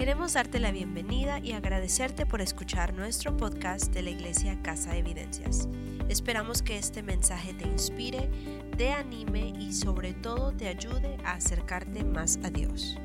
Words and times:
Queremos 0.00 0.32
darte 0.32 0.60
la 0.60 0.72
bienvenida 0.72 1.40
y 1.40 1.52
agradecerte 1.52 2.24
por 2.24 2.40
escuchar 2.40 2.94
nuestro 2.94 3.36
podcast 3.36 3.92
de 3.92 4.00
la 4.00 4.08
Iglesia 4.08 4.58
Casa 4.62 4.92
de 4.92 5.00
Evidencias. 5.00 5.68
Esperamos 6.08 6.62
que 6.62 6.78
este 6.78 7.02
mensaje 7.02 7.52
te 7.52 7.68
inspire, 7.68 8.30
te 8.78 8.92
anime 8.92 9.52
y 9.60 9.74
sobre 9.74 10.14
todo 10.14 10.52
te 10.52 10.68
ayude 10.68 11.18
a 11.22 11.32
acercarte 11.32 12.02
más 12.02 12.38
a 12.42 12.48
Dios. 12.48 12.96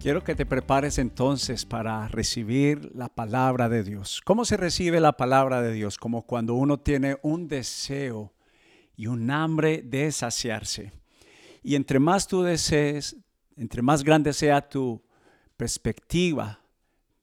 Quiero 0.00 0.24
que 0.24 0.34
te 0.34 0.44
prepares 0.44 0.98
entonces 0.98 1.64
para 1.64 2.08
recibir 2.08 2.90
la 2.92 3.08
palabra 3.08 3.68
de 3.68 3.84
Dios. 3.84 4.20
¿Cómo 4.24 4.44
se 4.44 4.56
recibe 4.56 4.98
la 4.98 5.12
palabra 5.12 5.62
de 5.62 5.72
Dios? 5.72 5.98
Como 5.98 6.22
cuando 6.22 6.54
uno 6.54 6.80
tiene 6.80 7.16
un 7.22 7.46
deseo 7.46 8.32
y 8.96 9.06
un 9.06 9.30
hambre 9.30 9.82
de 9.84 10.10
saciarse. 10.10 10.90
Y 11.62 11.76
entre 11.76 12.00
más 12.00 12.26
tú 12.26 12.42
desees, 12.42 13.16
entre 13.56 13.82
más 13.82 14.04
grande 14.04 14.32
sea 14.32 14.68
tu 14.68 15.02
perspectiva, 15.56 16.60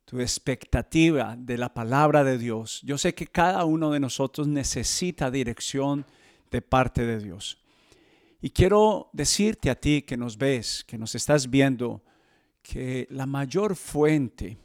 tu 0.05 0.19
expectativa 0.19 1.35
de 1.37 1.57
la 1.57 1.73
palabra 1.73 2.23
de 2.23 2.37
Dios, 2.37 2.81
yo 2.83 2.97
sé 2.97 3.13
que 3.13 3.27
cada 3.27 3.65
uno 3.65 3.91
de 3.91 3.99
nosotros 3.99 4.47
necesita 4.47 5.31
dirección 5.31 6.05
de 6.51 6.61
parte 6.61 7.05
de 7.05 7.19
Dios. 7.19 7.57
Y 8.41 8.49
quiero 8.49 9.09
decirte 9.13 9.69
a 9.69 9.75
ti 9.79 10.01
que 10.01 10.17
nos 10.17 10.37
ves, 10.37 10.83
que 10.85 10.97
nos 10.97 11.15
estás 11.15 11.49
viendo, 11.49 12.03
que 12.61 13.07
la 13.09 13.25
mayor 13.25 13.75
fuente, 13.75 14.57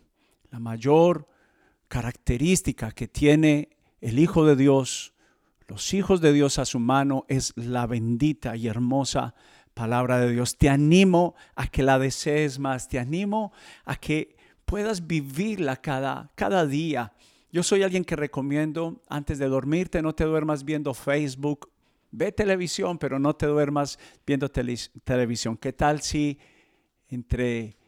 la 0.50 0.58
mayor 0.58 1.28
característica 1.86 2.90
que 2.90 3.08
tiene 3.08 3.70
el 4.00 4.18
Hijo 4.18 4.44
de 4.44 4.56
Dios, 4.56 5.14
los 5.66 5.94
hijos 5.94 6.20
de 6.20 6.32
Dios 6.32 6.58
a 6.58 6.64
su 6.64 6.78
mano, 6.78 7.24
es 7.28 7.52
la 7.56 7.86
bendita 7.86 8.56
y 8.56 8.68
hermosa 8.68 9.34
palabra 9.78 10.18
de 10.18 10.32
Dios. 10.32 10.58
Te 10.58 10.68
animo 10.68 11.36
a 11.54 11.68
que 11.68 11.84
la 11.84 12.00
desees 12.00 12.58
más, 12.58 12.88
te 12.88 12.98
animo 12.98 13.52
a 13.84 13.94
que 13.94 14.34
puedas 14.64 15.06
vivirla 15.06 15.76
cada, 15.76 16.32
cada 16.34 16.66
día. 16.66 17.12
Yo 17.52 17.62
soy 17.62 17.84
alguien 17.84 18.04
que 18.04 18.16
recomiendo 18.16 19.00
antes 19.08 19.38
de 19.38 19.46
dormirte, 19.46 20.02
no 20.02 20.16
te 20.16 20.24
duermas 20.24 20.64
viendo 20.64 20.94
Facebook, 20.94 21.70
ve 22.10 22.32
televisión, 22.32 22.98
pero 22.98 23.20
no 23.20 23.36
te 23.36 23.46
duermas 23.46 24.00
viendo 24.26 24.50
televisión. 24.50 25.56
¿Qué 25.56 25.72
tal 25.72 26.02
si 26.02 26.40
entre 27.08 27.78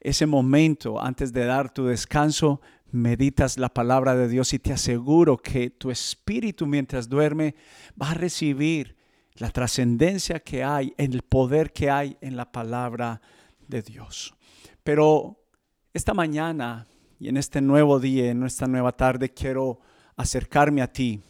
ese 0.00 0.24
momento, 0.24 0.98
antes 0.98 1.30
de 1.30 1.44
dar 1.44 1.74
tu 1.74 1.84
descanso, 1.84 2.62
meditas 2.90 3.58
la 3.58 3.68
palabra 3.68 4.16
de 4.16 4.28
Dios 4.28 4.54
y 4.54 4.58
te 4.58 4.72
aseguro 4.72 5.36
que 5.36 5.68
tu 5.68 5.90
espíritu 5.90 6.66
mientras 6.66 7.06
duerme 7.06 7.54
va 8.00 8.12
a 8.12 8.14
recibir 8.14 8.96
la 9.36 9.50
trascendencia 9.50 10.40
que 10.40 10.62
hay, 10.62 10.94
el 10.96 11.22
poder 11.22 11.72
que 11.72 11.90
hay 11.90 12.16
en 12.20 12.36
la 12.36 12.50
palabra 12.50 13.20
de 13.66 13.82
Dios. 13.82 14.34
Pero 14.82 15.40
esta 15.92 16.14
mañana 16.14 16.86
y 17.18 17.28
en 17.28 17.36
este 17.36 17.60
nuevo 17.60 17.98
día, 17.98 18.30
en 18.30 18.42
esta 18.44 18.66
nueva 18.66 18.92
tarde, 18.92 19.32
quiero 19.32 19.80
acercarme 20.16 20.82
a 20.82 20.92
ti 20.92 21.20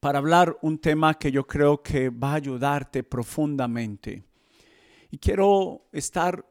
para 0.00 0.18
hablar 0.18 0.56
un 0.62 0.78
tema 0.78 1.14
que 1.14 1.32
yo 1.32 1.46
creo 1.46 1.82
que 1.82 2.10
va 2.10 2.32
a 2.32 2.36
ayudarte 2.36 3.02
profundamente. 3.02 4.24
Y 5.10 5.18
quiero 5.18 5.88
estar 5.92 6.44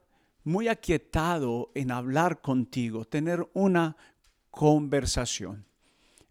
muy 0.43 0.67
aquietado 0.67 1.71
en 1.75 1.91
hablar 1.91 2.41
contigo, 2.41 3.05
tener 3.05 3.47
una 3.53 3.95
conversación. 4.51 5.65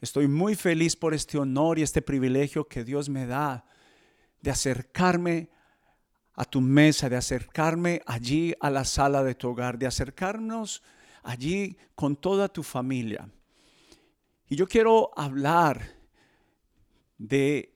Estoy 0.00 0.28
muy 0.28 0.54
feliz 0.54 0.96
por 0.96 1.14
este 1.14 1.38
honor 1.38 1.78
y 1.78 1.82
este 1.82 2.02
privilegio 2.02 2.66
que 2.66 2.84
Dios 2.84 3.08
me 3.08 3.26
da 3.26 3.64
de 4.44 4.50
acercarme 4.50 5.48
a 6.34 6.44
tu 6.44 6.60
mesa, 6.60 7.08
de 7.08 7.16
acercarme 7.16 8.02
allí 8.04 8.54
a 8.60 8.68
la 8.68 8.84
sala 8.84 9.24
de 9.24 9.34
tu 9.34 9.48
hogar, 9.48 9.78
de 9.78 9.86
acercarnos 9.86 10.82
allí 11.22 11.78
con 11.94 12.14
toda 12.14 12.48
tu 12.48 12.62
familia. 12.62 13.26
Y 14.46 14.56
yo 14.56 14.68
quiero 14.68 15.10
hablar 15.16 15.80
de 17.16 17.74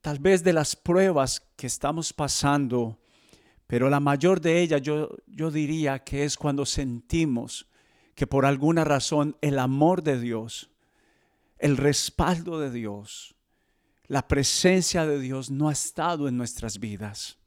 tal 0.00 0.20
vez 0.20 0.44
de 0.44 0.52
las 0.52 0.76
pruebas 0.76 1.42
que 1.56 1.66
estamos 1.66 2.12
pasando, 2.12 3.00
pero 3.66 3.90
la 3.90 3.98
mayor 3.98 4.40
de 4.40 4.60
ellas 4.60 4.82
yo, 4.82 5.08
yo 5.26 5.50
diría 5.50 6.04
que 6.04 6.22
es 6.22 6.36
cuando 6.36 6.64
sentimos 6.64 7.66
que 8.14 8.28
por 8.28 8.46
alguna 8.46 8.84
razón 8.84 9.36
el 9.40 9.58
amor 9.58 10.04
de 10.04 10.20
Dios, 10.20 10.70
el 11.58 11.76
respaldo 11.76 12.60
de 12.60 12.70
Dios, 12.70 13.35
la 14.08 14.26
presencia 14.26 15.06
de 15.06 15.18
Dios 15.18 15.50
no 15.50 15.68
ha 15.68 15.72
estado 15.72 16.28
en 16.28 16.36
nuestras 16.36 16.78
vidas. 16.78 17.38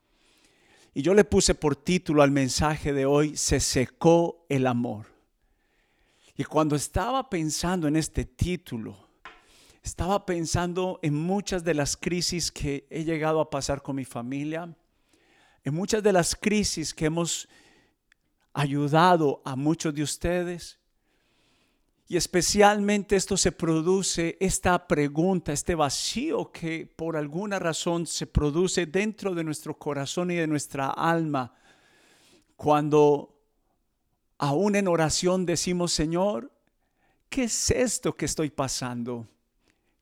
Y 0.94 1.02
yo 1.02 1.14
le 1.14 1.24
puse 1.24 1.56
por 1.56 1.76
título 1.76 2.24
al 2.24 2.32
mensaje 2.32 2.94
de 2.94 3.06
hoy, 3.06 3.38
se 3.38 3.60
secó 3.60 4.46
el 4.50 4.68
amor. 4.68 5.06
Y 6.36 6.44
cuando 6.44 6.76
estaba 6.76 7.30
pensando 7.30 7.88
en 7.88 7.96
este 7.96 8.26
título, 8.26 9.10
estaba 9.84 10.26
pensando 10.26 11.00
en 11.02 11.14
muchas 11.14 11.64
de 11.64 11.74
las 11.74 11.96
crisis 11.96 12.52
que 12.52 12.88
he 12.90 13.04
llegado 13.04 13.40
a 13.40 13.50
pasar 13.50 13.82
con 13.82 13.96
mi 13.96 14.06
familia, 14.06 14.76
en 15.64 15.74
muchas 15.74 16.02
de 16.02 16.14
las 16.14 16.36
crisis 16.36 16.94
que 16.94 17.06
hemos 17.06 17.48
ayudado 18.54 19.42
a 19.46 19.56
muchos 19.56 19.94
de 19.94 20.04
ustedes, 20.04 20.79
y 22.12 22.18
especialmente 22.18 23.16
esto 23.16 23.38
se 23.38 23.52
produce, 23.52 24.36
esta 24.40 24.88
pregunta, 24.88 25.54
este 25.54 25.76
vacío 25.76 26.52
que 26.52 26.88
por 26.88 27.16
alguna 27.16 27.60
razón 27.60 28.08
se 28.08 28.26
produce 28.26 28.88
dentro 28.88 29.36
de 29.36 29.44
nuestro 29.44 29.78
corazón 29.78 30.32
y 30.32 30.36
de 30.36 30.48
nuestra 30.48 30.90
alma 30.90 31.54
cuando 32.56 33.38
aún 34.40 34.76
en 34.76 34.88
oración 34.88 35.46
decimos, 35.46 35.94
Señor, 35.94 36.52
¿qué 37.30 37.44
es 37.44 37.70
esto 37.70 38.16
que 38.18 38.26
estoy 38.26 38.50
pasando? 38.50 39.28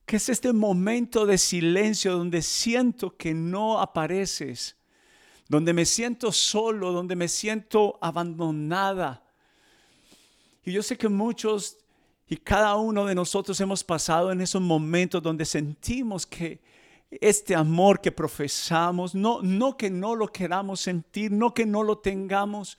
¿Qué 0.06 0.16
es 0.16 0.30
este 0.30 0.54
momento 0.54 1.26
de 1.26 1.38
silencio 1.38 2.18
donde 2.18 2.42
siento 2.42 3.18
que 3.18 3.34
no 3.34 3.82
apareces? 3.82 4.78
Donde 5.50 5.74
me 5.74 5.86
siento 5.86 6.32
solo, 6.32 6.94
donde 6.94 7.18
me 7.18 7.28
siento 7.28 8.00
abandonada. 8.00 9.26
Y 10.64 10.72
yo 10.72 10.82
sé 10.82 10.98
que 10.98 11.10
muchos 11.10 11.78
y 12.30 12.38
cada 12.38 12.76
uno 12.76 13.06
de 13.06 13.16
nosotros 13.16 13.60
hemos 13.62 13.84
pasado 13.84 14.32
en 14.32 14.42
esos 14.42 14.62
momentos 14.62 15.24
donde 15.24 15.46
sentimos 15.46 16.26
que 16.26 16.60
este 17.10 17.56
amor 17.56 18.02
que 18.02 18.12
profesamos, 18.12 19.16
no, 19.16 19.42
no 19.42 19.78
que 19.78 19.90
no 19.90 20.14
lo 20.14 20.28
queramos 20.28 20.82
sentir, 20.82 21.32
no 21.32 21.54
que 21.54 21.66
no 21.66 21.84
lo 21.84 22.00
tengamos, 22.00 22.78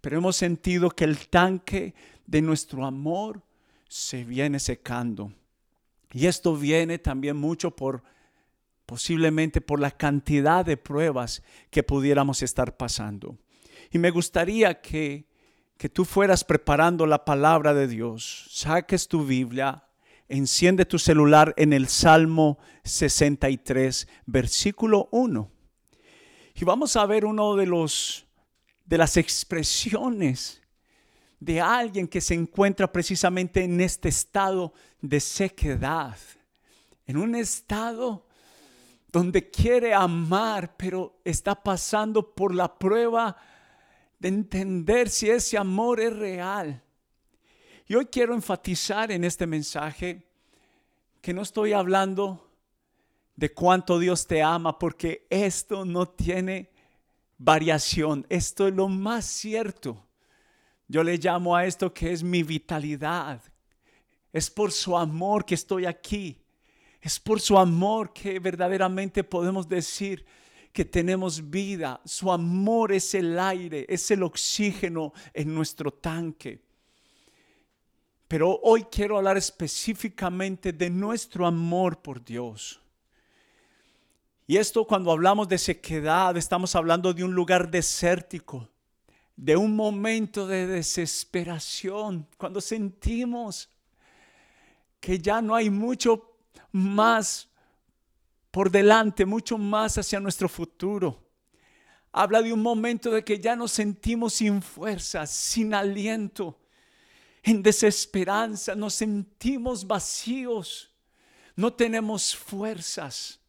pero 0.00 0.18
hemos 0.18 0.36
sentido 0.36 0.90
que 0.90 1.04
el 1.04 1.28
tanque 1.28 1.94
de 2.26 2.42
nuestro 2.42 2.84
amor 2.84 3.40
se 3.88 4.24
viene 4.24 4.58
secando. 4.58 5.32
Y 6.12 6.26
esto 6.26 6.56
viene 6.56 6.98
también 6.98 7.36
mucho 7.36 7.74
por 7.74 8.02
posiblemente 8.84 9.60
por 9.60 9.80
la 9.80 9.90
cantidad 9.90 10.64
de 10.64 10.78
pruebas 10.78 11.42
que 11.70 11.82
pudiéramos 11.82 12.42
estar 12.42 12.76
pasando. 12.76 13.36
Y 13.92 13.98
me 13.98 14.10
gustaría 14.10 14.80
que 14.80 15.27
que 15.78 15.88
tú 15.88 16.04
fueras 16.04 16.44
preparando 16.44 17.06
la 17.06 17.24
palabra 17.24 17.72
de 17.72 17.86
Dios, 17.86 18.48
saques 18.50 19.06
tu 19.06 19.24
Biblia, 19.24 19.84
enciende 20.28 20.84
tu 20.84 20.98
celular 20.98 21.54
en 21.56 21.72
el 21.72 21.88
Salmo 21.88 22.58
63, 22.82 24.08
versículo 24.26 25.08
1. 25.12 25.50
Y 26.56 26.64
vamos 26.64 26.96
a 26.96 27.06
ver 27.06 27.24
uno 27.24 27.54
de 27.54 27.66
los 27.66 28.26
de 28.84 28.98
las 28.98 29.16
expresiones 29.18 30.62
de 31.38 31.60
alguien 31.60 32.08
que 32.08 32.22
se 32.22 32.34
encuentra 32.34 32.90
precisamente 32.90 33.62
en 33.62 33.80
este 33.80 34.08
estado 34.08 34.72
de 35.00 35.20
sequedad, 35.20 36.16
en 37.06 37.18
un 37.18 37.34
estado 37.34 38.26
donde 39.12 39.50
quiere 39.50 39.94
amar, 39.94 40.74
pero 40.76 41.20
está 41.24 41.54
pasando 41.54 42.34
por 42.34 42.54
la 42.54 42.78
prueba 42.78 43.36
de 44.18 44.28
entender 44.28 45.08
si 45.08 45.30
ese 45.30 45.56
amor 45.56 46.00
es 46.00 46.14
real. 46.14 46.82
Y 47.86 47.94
hoy 47.94 48.06
quiero 48.06 48.34
enfatizar 48.34 49.10
en 49.10 49.24
este 49.24 49.46
mensaje 49.46 50.26
que 51.20 51.32
no 51.32 51.42
estoy 51.42 51.72
hablando 51.72 52.50
de 53.36 53.52
cuánto 53.52 53.98
Dios 53.98 54.26
te 54.26 54.42
ama, 54.42 54.78
porque 54.78 55.26
esto 55.30 55.84
no 55.84 56.08
tiene 56.08 56.70
variación, 57.38 58.26
esto 58.28 58.66
es 58.66 58.74
lo 58.74 58.88
más 58.88 59.24
cierto. 59.24 60.04
Yo 60.88 61.04
le 61.04 61.16
llamo 61.18 61.54
a 61.54 61.64
esto 61.64 61.92
que 61.94 62.12
es 62.12 62.22
mi 62.22 62.42
vitalidad. 62.42 63.42
Es 64.32 64.50
por 64.50 64.72
su 64.72 64.96
amor 64.96 65.44
que 65.44 65.54
estoy 65.54 65.86
aquí. 65.86 66.42
Es 67.00 67.20
por 67.20 67.40
su 67.40 67.56
amor 67.56 68.12
que 68.12 68.40
verdaderamente 68.40 69.22
podemos 69.22 69.68
decir, 69.68 70.26
que 70.78 70.84
tenemos 70.84 71.50
vida. 71.50 72.00
Su 72.04 72.30
amor 72.30 72.92
es 72.92 73.12
el 73.12 73.36
aire, 73.36 73.84
es 73.88 74.12
el 74.12 74.22
oxígeno 74.22 75.12
en 75.34 75.52
nuestro 75.52 75.90
tanque. 75.90 76.62
Pero 78.28 78.60
hoy 78.62 78.84
quiero 78.84 79.16
hablar 79.16 79.36
específicamente 79.36 80.72
de 80.72 80.88
nuestro 80.88 81.48
amor 81.48 82.00
por 82.00 82.24
Dios. 82.24 82.80
Y 84.46 84.56
esto 84.56 84.86
cuando 84.86 85.10
hablamos 85.10 85.48
de 85.48 85.58
sequedad, 85.58 86.36
estamos 86.36 86.76
hablando 86.76 87.12
de 87.12 87.24
un 87.24 87.34
lugar 87.34 87.68
desértico, 87.68 88.68
de 89.34 89.56
un 89.56 89.74
momento 89.74 90.46
de 90.46 90.68
desesperación, 90.68 92.24
cuando 92.36 92.60
sentimos 92.60 93.68
que 95.00 95.18
ya 95.18 95.42
no 95.42 95.56
hay 95.56 95.70
mucho 95.70 96.36
más 96.70 97.47
por 98.50 98.70
delante, 98.70 99.26
mucho 99.26 99.58
más 99.58 99.98
hacia 99.98 100.20
nuestro 100.20 100.48
futuro. 100.48 101.22
Habla 102.12 102.42
de 102.42 102.52
un 102.52 102.62
momento 102.62 103.10
de 103.10 103.22
que 103.22 103.38
ya 103.38 103.54
nos 103.54 103.72
sentimos 103.72 104.34
sin 104.34 104.62
fuerzas, 104.62 105.30
sin 105.30 105.74
aliento, 105.74 106.58
en 107.42 107.62
desesperanza, 107.62 108.74
nos 108.74 108.94
sentimos 108.94 109.86
vacíos, 109.86 110.90
no 111.54 111.72
tenemos 111.72 112.34
fuerzas. 112.34 113.40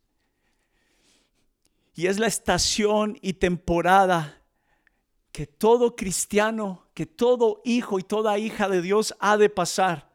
Y 1.95 2.07
es 2.07 2.19
la 2.19 2.27
estación 2.27 3.17
y 3.21 3.33
temporada 3.33 4.41
que 5.31 5.47
todo 5.47 5.95
cristiano, 5.95 6.87
que 6.93 7.05
todo 7.05 7.61
hijo 7.63 7.99
y 7.99 8.03
toda 8.03 8.37
hija 8.39 8.67
de 8.69 8.81
Dios 8.81 9.15
ha 9.19 9.37
de 9.37 9.49
pasar. 9.49 10.09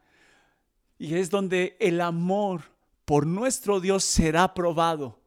Y 0.98 1.14
es 1.14 1.30
donde 1.30 1.76
el 1.80 2.00
amor 2.00 2.73
por 3.04 3.26
nuestro 3.26 3.80
Dios 3.80 4.04
será 4.04 4.54
probado. 4.54 5.20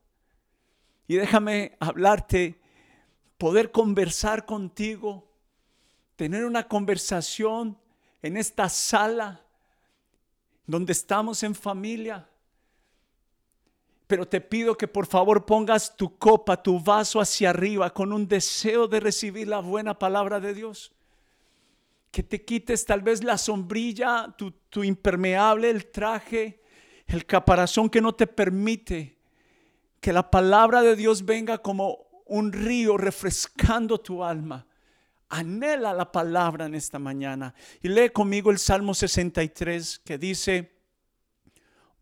Y 1.08 1.16
déjame 1.16 1.78
hablarte, 1.80 2.60
poder 3.38 3.72
conversar 3.72 4.46
contigo, 4.46 5.28
tener 6.16 6.46
una 6.46 6.68
conversación 6.68 7.78
en 8.22 8.38
esta 8.38 8.68
sala 8.70 9.42
donde 10.66 10.92
estamos 10.92 11.44
en 11.44 11.56
familia 11.56 12.28
pero 14.08 14.26
te 14.26 14.40
pido 14.40 14.78
que 14.78 14.88
por 14.88 15.06
favor 15.06 15.46
pongas 15.46 15.96
tu 15.96 16.18
copa, 16.18 16.64
tu 16.64 16.80
vaso 16.80 17.20
hacia 17.20 17.50
arriba 17.50 17.94
con 17.94 18.14
un 18.14 18.26
deseo 18.26 18.88
de 18.88 19.02
recibir 19.02 19.50
la 19.50 19.60
buena 19.60 20.00
palabra 20.00 20.40
de 20.40 20.54
Dios. 20.54 20.94
Que 22.10 22.24
te 22.24 22.44
quites 22.44 22.86
tal 22.86 23.02
vez 23.02 23.22
la 23.22 23.38
sombrilla, 23.38 24.34
tu, 24.38 24.84
impermeable, 24.84 25.70
el 25.70 25.92
traje, 25.92 26.62
el 27.08 27.26
caparazón 27.26 27.90
que 27.90 28.02
no 28.02 28.14
te 28.14 28.28
permite 28.28 29.18
que 30.00 30.14
la 30.14 30.30
palabra 30.30 30.82
de 30.82 30.96
Dios 30.96 31.26
venga 31.26 31.58
como 31.58 32.08
un 32.26 32.52
río 32.52 32.98
refrescando 32.98 34.00
tu 34.00 34.24
alma. 34.24 34.68
Anhela 35.30 35.94
la 35.94 36.12
palabra 36.12 36.66
en 36.66 36.76
esta 36.76 37.00
mañana. 37.00 37.54
Y 37.82 37.90
lee 37.90 38.10
conmigo 38.10 38.52
el 38.52 38.60
Salmo 38.60 38.94
63 38.94 40.00
que 40.00 40.18
dice, 40.18 40.72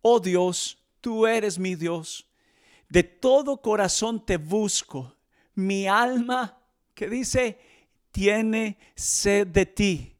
oh 0.02 0.20
Dios, 0.20 0.78
tú 1.02 1.26
eres 1.26 1.58
mi 1.58 1.76
Dios. 1.76 2.28
De 2.90 3.04
todo 3.04 3.62
corazón 3.62 4.26
te 4.26 4.38
busco. 4.38 5.16
Mi 5.56 5.88
alma, 5.88 6.60
que 6.94 7.10
dice, 7.10 7.60
tiene 8.12 8.78
sed 8.96 9.48
de 9.48 9.66
ti. 9.66 10.15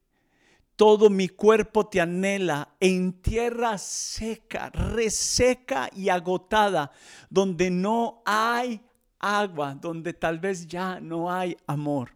Todo 0.76 1.10
mi 1.10 1.30
cuerpo 1.30 1.88
te 1.88 2.02
anhela 2.02 2.76
en 2.80 3.14
tierra 3.22 3.78
seca, 3.78 4.70
reseca 4.72 5.90
y 5.96 6.10
agotada, 6.10 6.92
donde 7.30 7.70
no 7.70 8.22
hay 8.26 8.82
agua, 9.20 9.74
donde 9.74 10.14
tal 10.14 10.40
vez 10.40 10.68
ya 10.68 11.00
no 11.00 11.32
hay 11.32 11.56
amor. 11.66 12.12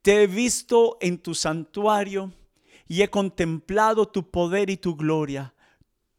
Te 0.00 0.22
he 0.22 0.26
visto 0.26 0.96
en 1.00 1.18
tu 1.18 1.34
santuario 1.34 2.32
y 2.88 3.02
he 3.02 3.10
contemplado 3.10 4.08
tu 4.08 4.30
poder 4.30 4.70
y 4.70 4.76
tu 4.76 4.96
gloria. 4.96 5.54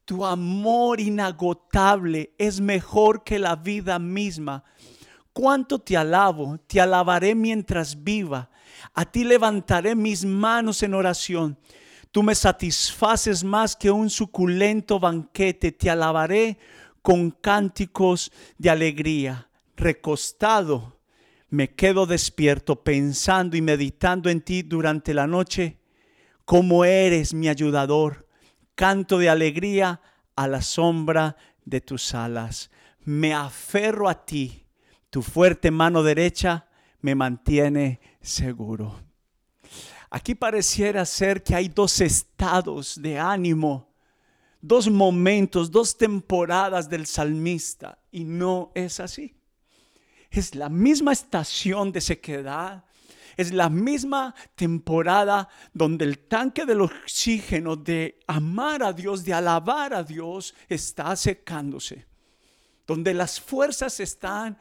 Tu 0.06 0.26
amor 0.26 1.00
inagotable 1.00 2.34
es 2.38 2.62
mejor 2.62 3.24
que 3.24 3.40
la 3.40 3.56
vida 3.56 4.00
misma. 4.00 4.64
Cuánto 5.34 5.80
te 5.80 5.98
alabo, 5.98 6.60
te 6.68 6.80
alabaré 6.80 7.36
mientras 7.36 8.04
viva. 8.04 8.52
A 8.94 9.06
ti 9.06 9.24
levantaré 9.24 9.96
mis 9.96 10.26
manos 10.26 10.84
en 10.84 10.94
oración. 10.94 11.58
Tú 12.12 12.24
me 12.24 12.36
satisfaces 12.36 13.44
más 13.44 13.76
que 13.76 13.90
un 13.90 14.10
suculento 14.10 15.00
banquete. 15.00 15.72
Te 15.72 15.90
alabaré 15.90 16.58
con 17.02 17.32
cánticos 17.32 18.32
de 18.58 18.70
alegría. 18.70 19.50
Recostado, 19.76 21.00
me 21.50 21.74
quedo 21.74 22.06
despierto 22.06 22.84
pensando 22.84 23.58
y 23.58 23.62
meditando 23.62 24.30
en 24.30 24.42
ti 24.42 24.62
durante 24.62 25.14
la 25.14 25.28
noche. 25.28 25.80
Como 26.46 26.86
eres 26.86 27.34
mi 27.34 27.48
ayudador 27.48 28.28
canto 28.76 29.18
de 29.18 29.30
alegría 29.30 30.02
a 30.36 30.48
la 30.48 30.62
sombra 30.62 31.38
de 31.66 31.82
tus 31.82 32.14
alas. 32.14 32.72
Me 33.06 33.34
aferro 33.34 34.10
a 34.10 34.26
ti, 34.26 34.66
tu 35.10 35.22
fuerte 35.22 35.72
mano 35.72 36.04
derecha 36.04 36.68
me 37.02 37.16
mantiene 37.16 38.00
seguro. 38.24 39.00
Aquí 40.10 40.34
pareciera 40.34 41.06
ser 41.06 41.44
que 41.44 41.56
hay 41.56 41.68
dos 41.68 42.00
estados 42.02 43.00
de 43.02 43.20
ánimo, 43.20 43.94
dos 44.62 44.90
momentos, 44.90 45.70
dos 45.70 45.98
temporadas 45.98 46.90
del 46.90 47.06
salmista, 47.06 48.00
y 48.12 48.24
no 48.24 48.72
es 48.74 49.00
así. 49.00 49.36
Es 50.32 50.56
la 50.56 50.70
misma 50.70 51.12
estación 51.12 51.92
de 51.92 52.02
sequedad, 52.02 52.86
es 53.36 53.52
la 53.52 53.70
misma 53.70 54.36
temporada 54.56 55.50
donde 55.74 56.06
el 56.06 56.20
tanque 56.20 56.66
del 56.66 56.82
oxígeno 56.82 57.76
de 57.76 58.20
amar 58.28 58.84
a 58.84 58.94
Dios, 58.94 59.24
de 59.24 59.34
alabar 59.34 59.94
a 59.94 60.04
Dios, 60.04 60.54
está 60.70 61.16
secándose. 61.16 62.06
Donde 62.86 63.14
las 63.14 63.40
fuerzas 63.40 64.00
están 64.00 64.58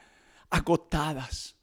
agotadas. 0.49 1.55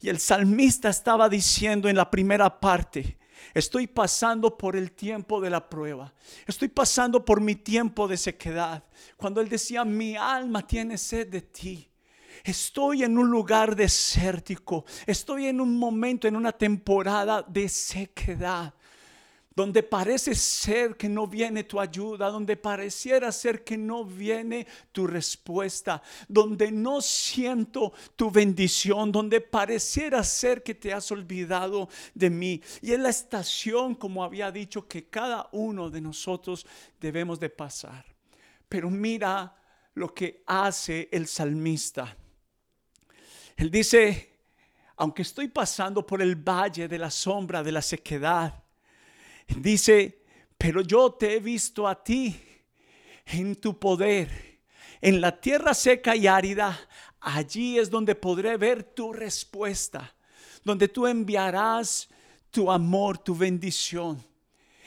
Y 0.00 0.08
el 0.08 0.18
salmista 0.18 0.88
estaba 0.88 1.28
diciendo 1.28 1.88
en 1.88 1.96
la 1.96 2.10
primera 2.10 2.60
parte, 2.60 3.18
estoy 3.54 3.86
pasando 3.86 4.56
por 4.56 4.76
el 4.76 4.92
tiempo 4.92 5.40
de 5.40 5.50
la 5.50 5.68
prueba, 5.68 6.12
estoy 6.46 6.68
pasando 6.68 7.24
por 7.24 7.40
mi 7.40 7.56
tiempo 7.56 8.06
de 8.06 8.16
sequedad. 8.16 8.84
Cuando 9.16 9.40
él 9.40 9.48
decía, 9.48 9.84
mi 9.84 10.16
alma 10.16 10.66
tiene 10.66 10.98
sed 10.98 11.28
de 11.28 11.42
ti. 11.42 11.90
Estoy 12.44 13.02
en 13.02 13.18
un 13.18 13.30
lugar 13.30 13.74
desértico. 13.74 14.84
Estoy 15.06 15.46
en 15.46 15.60
un 15.60 15.76
momento, 15.78 16.28
en 16.28 16.36
una 16.36 16.52
temporada 16.52 17.42
de 17.42 17.68
sequedad. 17.68 18.74
Donde 19.56 19.82
parece 19.82 20.34
ser 20.34 20.96
que 20.98 21.08
no 21.08 21.26
viene 21.26 21.64
tu 21.64 21.80
ayuda, 21.80 22.30
donde 22.30 22.56
pareciera 22.56 23.32
ser 23.32 23.64
que 23.64 23.78
no 23.78 24.04
viene 24.04 24.66
tu 24.92 25.06
respuesta, 25.06 26.02
donde 26.28 26.70
no 26.70 27.00
siento 27.00 27.94
tu 28.14 28.30
bendición, 28.30 29.10
donde 29.10 29.40
pareciera 29.40 30.22
ser 30.22 30.62
que 30.62 30.74
te 30.74 30.92
has 30.92 31.10
olvidado 31.10 31.88
de 32.14 32.28
mí. 32.28 32.60
Y 32.82 32.92
es 32.92 33.00
la 33.00 33.08
estación, 33.08 33.94
como 33.94 34.22
había 34.22 34.52
dicho, 34.52 34.86
que 34.86 35.08
cada 35.08 35.48
uno 35.52 35.88
de 35.88 36.02
nosotros 36.02 36.66
debemos 37.00 37.40
de 37.40 37.48
pasar. 37.48 38.04
Pero 38.68 38.90
mira 38.90 39.56
lo 39.94 40.12
que 40.12 40.42
hace 40.46 41.08
el 41.10 41.26
salmista. 41.26 42.14
Él 43.56 43.70
dice, 43.70 44.36
aunque 44.96 45.22
estoy 45.22 45.48
pasando 45.48 46.06
por 46.06 46.20
el 46.20 46.36
valle 46.36 46.88
de 46.88 46.98
la 46.98 47.10
sombra 47.10 47.62
de 47.62 47.72
la 47.72 47.80
sequedad, 47.80 48.65
dice, 49.48 50.24
pero 50.58 50.80
yo 50.80 51.12
te 51.12 51.34
he 51.34 51.40
visto 51.40 51.86
a 51.86 52.02
ti 52.02 52.40
en 53.26 53.56
tu 53.56 53.78
poder, 53.78 54.60
en 55.00 55.20
la 55.20 55.40
tierra 55.40 55.74
seca 55.74 56.16
y 56.16 56.26
árida, 56.26 56.78
allí 57.20 57.78
es 57.78 57.90
donde 57.90 58.14
podré 58.14 58.56
ver 58.56 58.82
tu 58.82 59.12
respuesta, 59.12 60.14
donde 60.64 60.88
tú 60.88 61.06
enviarás 61.06 62.08
tu 62.50 62.70
amor, 62.70 63.18
tu 63.18 63.36
bendición. 63.36 64.24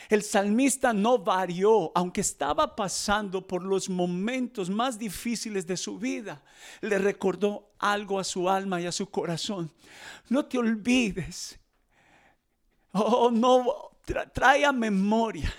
El 0.08 0.24
salmista 0.24 0.94
no 0.94 1.20
varió, 1.20 1.92
aunque 1.94 2.22
estaba 2.22 2.75
pasando 2.75 3.46
por 3.46 3.63
los 3.63 3.89
momentos 3.89 4.70
más 4.70 4.98
difíciles 4.98 5.68
de 5.68 5.78
su 5.78 6.00
vida. 6.00 6.42
Le 6.82 6.98
recordó 6.98 7.74
algo 7.78 8.20
a 8.20 8.24
su 8.24 8.50
alma 8.50 8.82
y 8.82 8.88
a 8.88 8.92
su 8.92 9.10
corazón. 9.12 9.72
No 10.30 10.46
te 10.46 10.58
olvides. 10.58 11.60
Oh, 12.92 13.30
no, 13.30 13.88
trae 14.34 14.66
a 14.66 14.72
memoria 14.72 15.54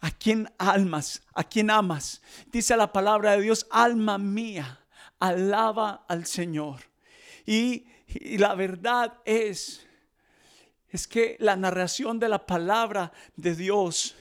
a 0.00 0.10
quien 0.10 0.50
almas, 0.58 1.22
a 1.34 1.44
quien 1.44 1.70
amas. 1.70 2.22
Dice 2.46 2.76
la 2.76 2.92
palabra 2.92 3.32
de 3.32 3.42
Dios, 3.42 3.66
alma 3.70 4.18
mía, 4.18 4.80
alaba 5.18 6.04
al 6.08 6.26
Señor. 6.26 6.80
Y, 7.44 7.86
y 8.06 8.38
la 8.38 8.54
verdad 8.54 9.18
es 9.24 9.86
es 10.90 11.06
que 11.06 11.36
la 11.38 11.56
narración 11.56 12.18
de 12.18 12.28
la 12.28 12.44
palabra 12.44 13.12
de 13.36 13.54
Dios, 13.54 14.16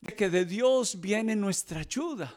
de 0.00 0.14
que 0.14 0.30
de 0.30 0.44
Dios 0.44 1.00
viene 1.00 1.36
nuestra 1.36 1.80
ayuda, 1.80 2.34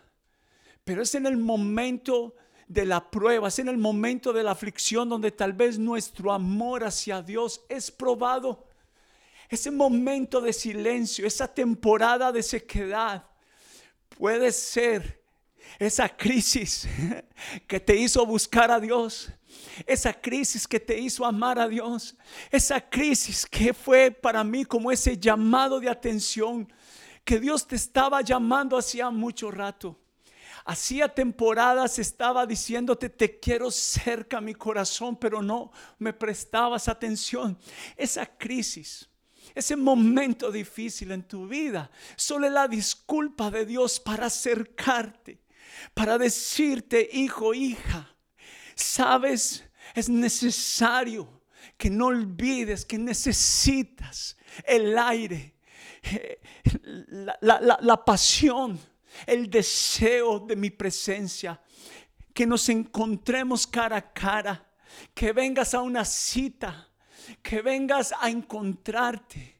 pero 0.83 1.01
es 1.01 1.15
en 1.15 1.25
el 1.25 1.37
momento 1.37 2.35
de 2.67 2.85
la 2.85 3.09
prueba, 3.09 3.47
es 3.47 3.59
en 3.59 3.69
el 3.69 3.77
momento 3.77 4.33
de 4.33 4.43
la 4.43 4.51
aflicción 4.51 5.07
donde 5.07 5.31
tal 5.31 5.53
vez 5.53 5.79
nuestro 5.79 6.33
amor 6.33 6.83
hacia 6.83 7.21
Dios 7.21 7.61
es 7.69 7.89
probado. 7.89 8.67
Ese 9.53 9.69
momento 9.69 10.41
de 10.41 10.51
silencio, 10.51 11.27
esa 11.27 11.47
temporada 11.47 12.31
de 12.31 12.41
sequedad 12.41 13.23
puede 14.17 14.51
ser 14.51 15.23
esa 15.77 16.09
crisis 16.09 16.87
que 17.67 17.79
te 17.79 17.95
hizo 17.95 18.25
buscar 18.25 18.71
a 18.71 18.79
Dios, 18.79 19.31
esa 19.85 20.11
crisis 20.11 20.67
que 20.67 20.79
te 20.79 20.97
hizo 20.97 21.23
amar 21.23 21.59
a 21.59 21.67
Dios, 21.67 22.17
esa 22.49 22.81
crisis 22.81 23.45
que 23.45 23.75
fue 23.75 24.09
para 24.09 24.43
mí 24.43 24.65
como 24.65 24.91
ese 24.91 25.19
llamado 25.19 25.79
de 25.79 25.87
atención 25.87 26.67
que 27.23 27.39
Dios 27.39 27.67
te 27.67 27.75
estaba 27.75 28.21
llamando 28.21 28.75
hacía 28.75 29.11
mucho 29.11 29.51
rato. 29.51 29.99
Hacía 30.65 31.07
temporadas 31.09 31.99
estaba 31.99 32.47
diciéndote, 32.47 33.07
te 33.07 33.39
quiero 33.39 33.69
cerca 33.69 34.41
mi 34.41 34.55
corazón, 34.55 35.15
pero 35.15 35.43
no 35.43 35.71
me 35.99 36.11
prestabas 36.11 36.87
atención. 36.87 37.55
Esa 37.95 38.25
crisis, 38.25 39.07
ese 39.55 39.75
momento 39.75 40.51
difícil 40.51 41.11
en 41.11 41.23
tu 41.23 41.47
vida, 41.47 41.89
solo 42.15 42.49
la 42.49 42.67
disculpa 42.67 43.51
de 43.51 43.65
Dios 43.65 43.99
para 43.99 44.27
acercarte, 44.27 45.39
para 45.93 46.17
decirte, 46.17 47.09
hijo, 47.13 47.53
hija, 47.53 48.15
sabes, 48.75 49.63
es 49.95 50.09
necesario 50.09 51.41
que 51.77 51.89
no 51.89 52.07
olvides 52.07 52.85
que 52.85 52.97
necesitas 52.97 54.37
el 54.65 54.97
aire, 54.97 55.55
eh, 56.03 56.41
la, 57.41 57.77
la 57.81 58.05
pasión 58.05 58.79
el 59.25 59.49
deseo 59.49 60.39
de 60.39 60.55
mi 60.55 60.69
presencia, 60.69 61.61
que 62.33 62.45
nos 62.45 62.69
encontremos 62.69 63.67
cara 63.67 63.97
a 63.97 64.13
cara, 64.13 64.65
que 65.13 65.31
vengas 65.31 65.73
a 65.73 65.81
una 65.81 66.05
cita, 66.05 66.89
que 67.41 67.61
vengas 67.61 68.13
a 68.19 68.29
encontrarte, 68.29 69.57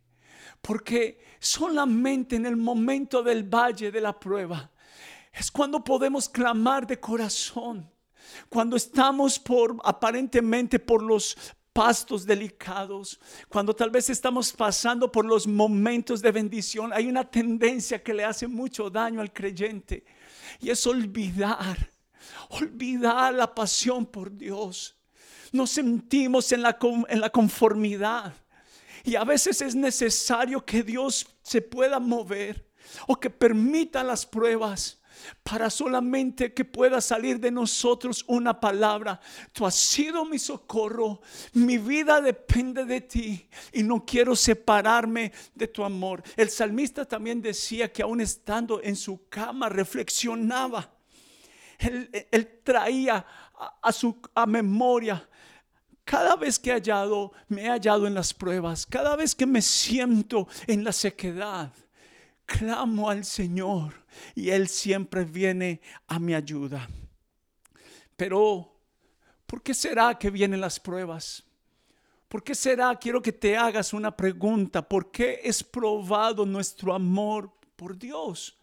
porque 0.62 1.20
solamente 1.40 2.36
en 2.36 2.46
el 2.46 2.58
momento 2.58 3.24
del 3.24 3.44
valle 3.44 3.92
de 3.92 4.02
la 4.02 4.18
prueba 4.18 4.72
es 5.34 5.50
cuando 5.52 5.84
podemos 5.84 6.30
clamar 6.30 6.86
de 6.86 7.00
corazón. 7.00 7.90
Cuando 8.50 8.76
estamos 8.76 9.38
por 9.38 9.78
aparentemente 9.84 10.80
por 10.80 11.02
los 11.02 11.36
pastos 11.74 12.26
delicados, 12.26 13.20
cuando 13.50 13.76
tal 13.76 13.90
vez 13.90 14.10
estamos 14.10 14.54
pasando 14.54 15.12
por 15.12 15.26
los 15.26 15.48
momentos 15.48 16.22
de 16.22 16.32
bendición, 16.32 16.94
hay 16.94 17.08
una 17.08 17.30
tendencia 17.30 18.02
que 18.02 18.14
le 18.14 18.24
hace 18.24 18.48
mucho 18.48 18.90
daño 18.90 19.22
al 19.22 19.34
creyente 19.34 20.06
y 20.60 20.70
es 20.70 20.86
olvidar, 20.86 21.90
olvidar 22.50 23.34
la 23.34 23.54
pasión 23.54 24.06
por 24.06 24.36
Dios. 24.36 24.96
Nos 25.54 25.70
sentimos 25.72 26.52
en 26.52 26.62
la, 26.62 26.78
en 27.08 27.22
la 27.22 27.30
conformidad 27.30 28.34
y 29.04 29.16
a 29.16 29.24
veces 29.24 29.62
es 29.62 29.76
necesario 29.76 30.66
que 30.66 30.84
Dios 30.84 31.28
se 31.42 31.62
pueda 31.62 32.00
mover 32.00 32.70
o 33.08 33.16
que 33.18 33.30
permita 33.30 34.04
las 34.04 34.26
pruebas 34.26 35.00
para 35.44 35.70
solamente 35.70 36.54
que 36.54 36.66
pueda 36.66 37.00
salir 37.02 37.40
de 37.40 37.52
nosotros 37.52 38.24
una 38.28 38.60
palabra. 38.60 39.20
Tú 39.52 39.66
has 39.66 39.76
sido 39.76 40.26
mi 40.26 40.40
socorro, 40.40 41.22
mi 41.54 41.78
vida 41.78 42.22
depende 42.22 42.86
de 42.86 43.02
ti 43.02 43.48
y 43.72 43.84
no 43.84 44.06
quiero 44.06 44.36
separarme 44.36 45.32
de 45.54 45.68
tu 45.68 45.84
amor. 45.84 46.24
El 46.36 46.50
salmista 46.50 47.06
también 47.06 47.42
decía 47.42 47.92
que 47.92 48.02
aún 48.02 48.22
estando 48.22 48.82
en 48.82 48.96
su 48.96 49.28
cama 49.30 49.70
reflexionaba. 49.70 50.90
Él, 51.80 52.62
traía 52.64 53.26
a, 53.82 53.92
su 53.92 54.18
a 54.34 54.46
memoria 54.46 55.28
cada 56.04 56.36
vez 56.36 56.60
que 56.60 56.70
he 56.70 56.74
hallado, 56.74 57.32
me 57.48 57.64
he 57.64 57.70
hallado 57.70 58.08
en 58.08 58.14
las 58.14 58.34
pruebas, 58.34 58.86
cada 58.86 59.16
vez 59.16 59.34
que 59.34 59.46
me 59.46 59.62
siento 59.62 60.48
en 60.68 60.84
la 60.84 60.92
sequedad, 60.92 61.72
clamo 62.46 63.10
al 63.10 63.24
Señor 63.24 63.94
y 64.36 64.50
Él 64.50 64.68
siempre 64.68 65.24
viene 65.24 65.82
a 66.08 66.20
mi 66.20 66.34
ayuda. 66.34 66.90
Pero, 68.16 68.76
¿por 69.46 69.64
qué 69.64 69.74
será 69.74 70.18
que 70.18 70.30
vienen 70.30 70.62
las 70.62 70.80
pruebas? 70.80 71.44
¿Por 72.28 72.44
qué 72.44 72.56
será? 72.56 72.96
Quiero 72.96 73.22
que 73.22 73.32
te 73.32 73.56
hagas 73.56 73.94
una 73.94 74.16
pregunta. 74.16 74.88
¿Por 74.88 75.12
qué 75.12 75.42
es 75.44 75.64
probado 75.64 76.46
nuestro 76.46 76.94
amor 76.94 77.52
por 77.76 77.98
Dios? 77.98 78.58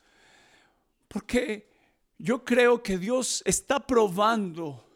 Porque 1.06 1.70
yo 2.18 2.44
creo 2.44 2.82
que 2.82 2.98
Dios 2.98 3.42
está 3.46 3.78
probando 3.78 4.89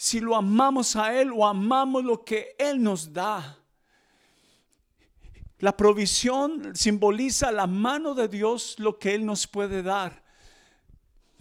si 0.00 0.20
lo 0.20 0.36
amamos 0.36 0.94
a 0.94 1.12
Él 1.20 1.32
o 1.34 1.44
amamos 1.44 2.04
lo 2.04 2.24
que 2.24 2.54
Él 2.56 2.80
nos 2.80 3.12
da. 3.12 3.58
La 5.58 5.76
provisión 5.76 6.72
simboliza 6.76 7.50
la 7.50 7.66
mano 7.66 8.14
de 8.14 8.28
Dios, 8.28 8.76
lo 8.78 8.96
que 8.96 9.12
Él 9.16 9.26
nos 9.26 9.48
puede 9.48 9.82
dar. 9.82 10.22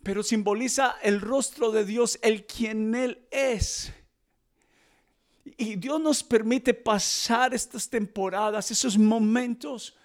Pero 0.02 0.24
simboliza 0.24 0.96
el 1.04 1.22
rostro 1.22 1.70
de 1.70 1.86
Dios, 1.86 2.18
el 2.24 2.48
quien 2.48 2.96
Él 2.96 3.28
es. 3.30 3.94
Y 5.56 5.76
Dios 5.76 6.02
nos 6.02 6.24
permite 6.24 6.74
pasar 6.74 7.54
estas 7.54 7.88
temporadas, 7.88 8.72
esos 8.72 8.98
momentos, 8.98 9.96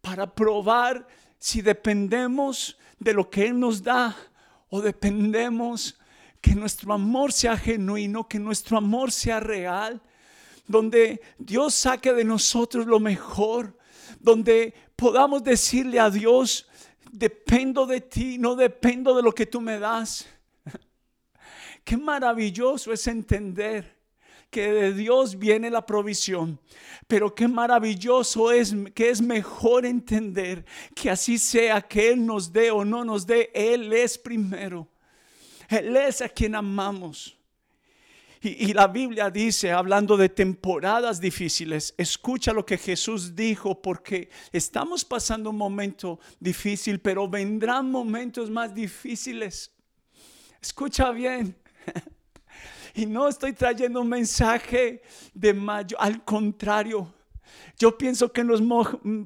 para 0.00 0.34
probar 0.34 1.06
si 1.38 1.60
dependemos 1.60 2.78
de 2.98 3.12
lo 3.12 3.28
que 3.28 3.48
Él 3.48 3.60
nos 3.60 3.82
da 3.82 4.16
o 4.70 4.80
dependemos 4.80 5.97
que 6.40 6.54
nuestro 6.54 6.92
amor 6.92 7.32
sea 7.32 7.56
genuino, 7.56 8.28
que 8.28 8.38
nuestro 8.38 8.76
amor 8.76 9.10
sea 9.12 9.40
real 9.40 10.02
donde 10.68 11.22
Dios 11.38 11.74
saque 11.74 12.12
de 12.12 12.24
nosotros 12.24 12.86
lo 12.86 13.00
mejor, 13.00 13.76
donde 14.20 14.74
podamos 14.94 15.42
decirle 15.42 15.98
a 15.98 16.10
Dios, 16.10 16.68
dependo 17.10 17.86
de 17.86 18.02
ti, 18.02 18.38
no 18.38 18.54
dependo 18.54 19.16
de 19.16 19.22
lo 19.22 19.32
que 19.32 19.46
tú 19.46 19.60
me 19.60 19.78
das. 19.78 20.26
Qué 21.84 21.96
maravilloso 21.96 22.92
es 22.92 23.06
entender 23.06 23.96
que 24.50 24.70
de 24.70 24.92
Dios 24.92 25.38
viene 25.38 25.70
la 25.70 25.84
provisión, 25.84 26.58
pero 27.06 27.34
qué 27.34 27.46
maravilloso 27.46 28.50
es 28.50 28.74
que 28.94 29.10
es 29.10 29.20
mejor 29.20 29.84
entender 29.84 30.64
que 30.94 31.10
así 31.10 31.36
sea 31.36 31.82
que 31.82 32.12
Él 32.12 32.24
nos 32.24 32.50
dé 32.50 32.70
o 32.70 32.82
no 32.82 33.04
nos 33.04 33.26
dé, 33.26 33.50
Él 33.52 33.92
es 33.92 34.16
primero. 34.16 34.88
Él 35.68 35.96
es 35.96 36.22
a 36.22 36.28
quien 36.28 36.54
amamos. 36.54 37.38
Y, 38.40 38.72
la 38.72 38.86
Biblia 38.86 39.30
dice, 39.30 39.72
hablando 39.72 40.16
de 40.16 40.28
temporadas 40.28 41.20
difíciles, 41.20 41.92
escucha 41.98 42.52
lo 42.52 42.64
que 42.64 42.78
Jesús 42.78 43.34
dijo, 43.34 43.82
porque 43.82 44.30
estamos 44.52 45.04
pasando 45.04 45.50
un 45.50 45.56
momento 45.56 46.20
difícil, 46.38 47.00
pero 47.00 47.28
vendrán 47.28 47.90
momentos 47.90 48.48
más 48.48 48.72
difíciles. 48.72 49.72
Escucha 50.60 51.10
bien. 51.10 51.56
Y 52.94 53.06
no 53.06 53.28
estoy 53.28 53.52
trayendo 53.52 54.00
un 54.00 54.08
mensaje 54.08 55.02
de 55.32 55.54
mayo, 55.54 55.96
al 56.00 56.24
contrario. 56.24 57.14
Yo 57.78 57.96
pienso 57.96 58.32
que 58.32 58.40
en 58.40 58.48
los 58.48 58.62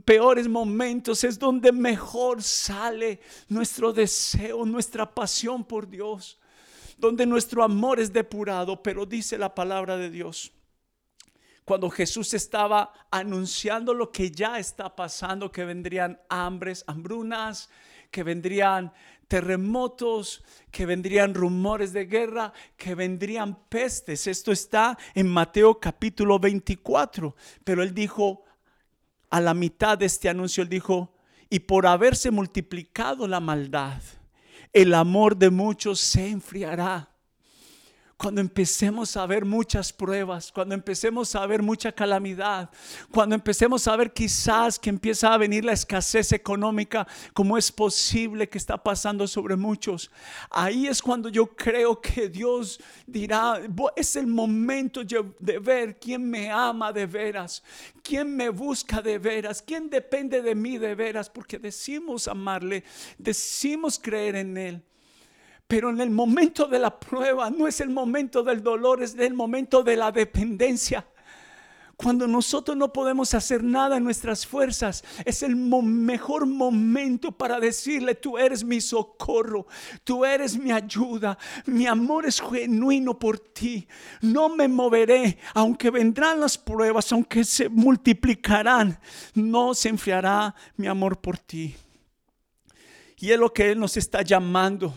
peores 0.05 0.49
momentos 0.49 1.25
es 1.25 1.39
donde 1.39 1.73
mejor 1.73 2.43
sale 2.43 3.21
nuestro 3.49 3.93
deseo, 3.93 4.65
nuestra 4.65 5.13
pasión 5.15 5.65
por 5.65 5.89
Dios 5.89 6.39
donde 7.03 7.27
nuestro 7.27 7.65
amor 7.65 7.99
es 7.99 8.13
depurado, 8.13 8.81
pero 8.81 9.05
dice 9.05 9.37
la 9.37 9.53
palabra 9.53 9.97
de 9.97 10.09
Dios. 10.09 10.53
Cuando 11.65 11.91
Jesús 11.91 12.33
estaba 12.33 12.93
anunciando 13.11 13.93
lo 13.93 14.13
que 14.13 14.31
ya 14.31 14.61
está 14.61 14.95
pasando, 14.95 15.51
que 15.51 15.65
vendrían 15.65 16.21
hambres, 16.29 16.85
hambrunas, 16.87 17.69
que 18.13 18.23
vendrían 18.23 18.93
terremotos, 19.33 20.45
que 20.71 20.85
vendrían 20.85 21.33
rumores 21.33 21.95
de 21.95 22.05
guerra, 22.05 22.53
que 22.77 22.95
vendrían 22.95 23.67
pestes. 23.71 24.27
Esto 24.27 24.53
está 24.53 24.99
en 25.15 25.27
Mateo 25.27 25.81
capítulo 25.81 26.39
24. 26.39 27.35
Pero 27.65 27.83
él 27.83 27.95
dijo, 27.95 28.45
a 29.31 29.41
la 29.41 29.55
mitad 29.55 29.97
de 29.97 30.05
este 30.05 30.29
anuncio, 30.29 30.63
él 30.63 30.69
dijo, 30.69 31.15
y 31.49 31.61
por 31.61 31.87
haberse 31.87 32.31
multiplicado 32.31 33.27
la 33.27 33.41
maldad, 33.41 34.03
el 34.71 34.93
amor 34.93 35.35
de 35.35 35.49
muchos 35.49 35.99
se 35.99 36.29
enfriará. 36.29 37.09
Cuando 38.23 38.41
empecemos 38.41 39.17
a 39.17 39.27
ver 39.27 39.45
muchas 39.45 39.93
pruebas, 39.93 40.53
cuando 40.53 40.77
empecemos 40.77 41.35
a 41.35 41.45
ver 41.45 41.61
mucha 41.61 41.91
calamidad, 41.91 42.71
cuando 43.11 43.35
empecemos 43.35 43.89
a 43.89 43.97
ver 43.97 44.13
quizás 44.13 44.79
que 44.79 44.91
empieza 44.91 45.35
a 45.35 45.39
venir 45.39 45.65
la 45.65 45.73
escasez 45.73 46.31
económica, 46.31 47.05
como 47.35 47.59
es 47.59 47.73
posible 47.73 48.49
que 48.49 48.59
está 48.59 48.81
pasando 48.81 49.27
sobre 49.27 49.57
muchos, 49.57 50.09
ahí 50.51 50.87
es 50.87 51.03
cuando 51.03 51.31
yo 51.31 51.49
creo 51.57 52.01
que 52.01 52.29
Dios 52.29 52.79
dirá, 53.09 53.61
es 53.97 54.15
el 54.15 54.29
momento 54.29 55.01
de 55.03 55.59
ver 55.59 55.99
quién 55.99 56.23
me 56.31 56.49
ama 56.49 56.93
de 56.93 57.07
veras, 57.07 57.61
quién 58.05 58.37
me 58.37 58.51
busca 58.51 59.03
de 59.03 59.19
veras, 59.19 59.61
quién 59.61 59.91
depende 59.91 60.43
de 60.43 60.55
mí 60.55 60.79
de 60.79 60.95
veras, 60.95 61.29
porque 61.29 61.59
decimos 61.59 62.29
amarle, 62.29 62.85
decimos 63.19 63.99
creer 64.01 64.37
en 64.37 64.57
Él. 64.57 64.85
Pero 65.73 65.89
en 65.89 66.03
el 66.03 66.11
momento 66.11 66.67
de 66.67 66.79
la 66.79 67.01
prueba 67.01 67.49
no 67.49 67.67
es 67.67 67.81
el 67.81 67.89
momento 67.89 68.43
del 68.43 68.63
dolor, 68.63 69.03
es 69.03 69.15
el 69.15 69.33
momento 69.33 69.83
de 69.83 69.97
la 69.97 70.13
dependencia. 70.13 71.07
Cuando 71.97 72.29
nosotros 72.29 72.77
no 72.77 72.93
podemos 72.93 73.33
hacer 73.33 73.65
nada 73.65 73.97
en 73.97 74.05
nuestras 74.05 74.47
fuerzas, 74.47 75.03
es 75.25 75.43
el 75.43 75.57
mejor 75.57 76.45
momento 76.45 77.33
para 77.33 77.59
decirle, 77.59 78.15
tú 78.15 78.37
eres 78.37 78.63
mi 78.63 78.83
socorro, 78.83 79.67
tú 80.05 80.27
eres 80.27 80.59
mi 80.59 80.73
ayuda, 80.73 81.39
mi 81.65 81.87
amor 81.87 82.27
es 82.27 82.43
genuino 82.43 83.19
por 83.19 83.39
ti. 83.39 83.89
No 84.21 84.51
me 84.51 84.69
moveré, 84.69 85.39
aunque 85.55 85.89
vendrán 85.89 86.39
las 86.39 86.59
pruebas, 86.59 87.11
aunque 87.13 87.45
se 87.45 87.71
multiplicarán, 87.71 89.01
no 89.33 89.73
se 89.73 89.89
enfriará 89.89 90.55
mi 90.77 90.87
amor 90.87 91.19
por 91.19 91.39
ti. 91.39 91.75
Y 93.17 93.31
es 93.31 93.39
lo 93.39 93.51
que 93.51 93.71
Él 93.71 93.81
nos 93.81 93.97
está 93.97 94.21
llamando. 94.21 94.93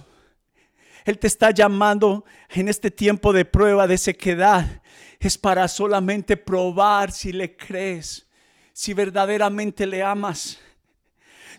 Él 1.06 1.20
te 1.20 1.28
está 1.28 1.52
llamando 1.52 2.26
en 2.50 2.68
este 2.68 2.90
tiempo 2.90 3.32
de 3.32 3.46
prueba, 3.46 3.88
de 3.88 3.98
sequedad. 3.98 4.82
Es 5.20 5.38
para 5.38 5.68
solamente 5.68 6.36
probar 6.36 7.12
si 7.12 7.32
le 7.32 7.56
crees, 7.56 8.28
si 8.74 8.94
verdaderamente 8.94 9.86
le 9.86 10.02
amas. 10.02 10.60